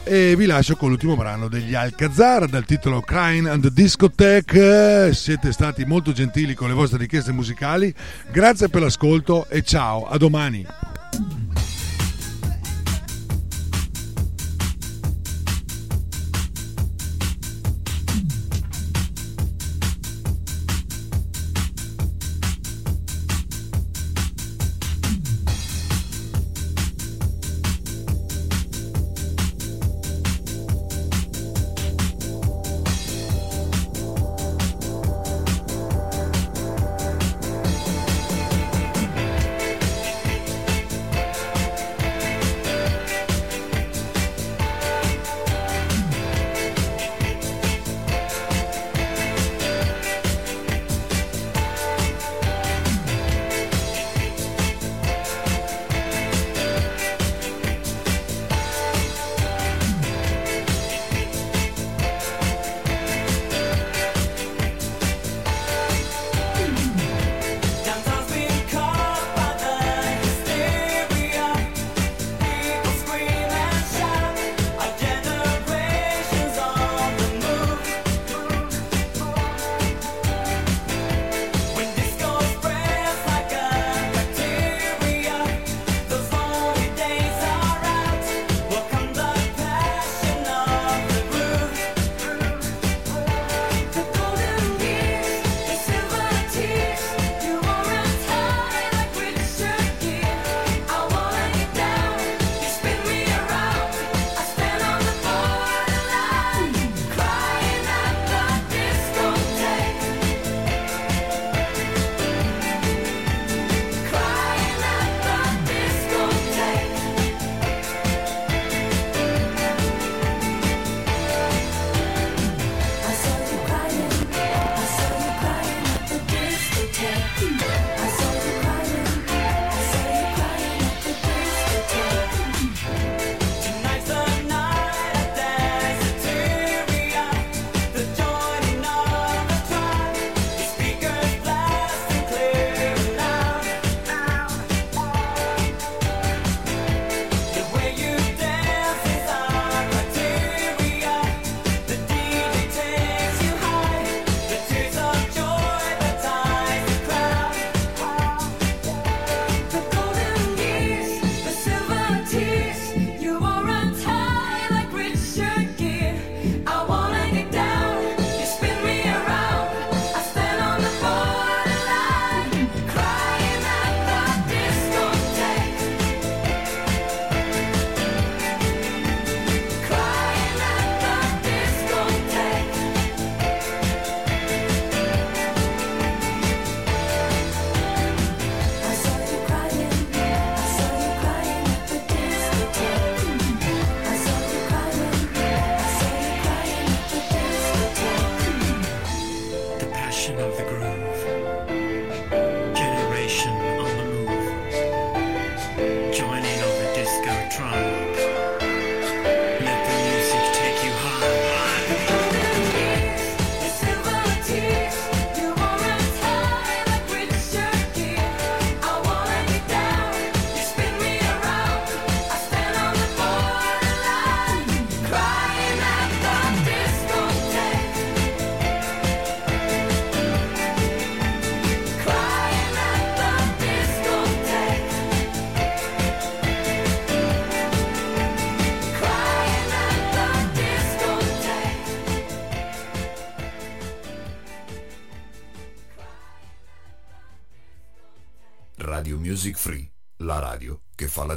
E 0.04 0.36
vi 0.36 0.46
lascio 0.46 0.76
con 0.76 0.90
l'ultimo 0.90 1.16
brano 1.16 1.48
degli 1.48 1.76
Alcazar 1.76 2.48
dal 2.48 2.66
titolo 2.66 3.02
Crying 3.02 3.48
and 3.48 3.62
the 3.62 3.72
Discotheque. 3.72 5.12
Siete 5.14 5.52
stati 5.52 5.86
molto 5.86 6.12
gentili 6.12 6.54
con 6.54 6.68
le 6.68 6.74
vostre 6.74 6.98
richieste 6.98 7.32
musicali. 7.32 7.94
Grazie 8.32 8.70
per 8.70 8.82
l'ascolto 8.82 9.48
e 9.50 9.62
ciao, 9.62 10.08
a 10.08 10.18
domani. 10.18 10.66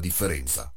Differenza. 0.03 0.72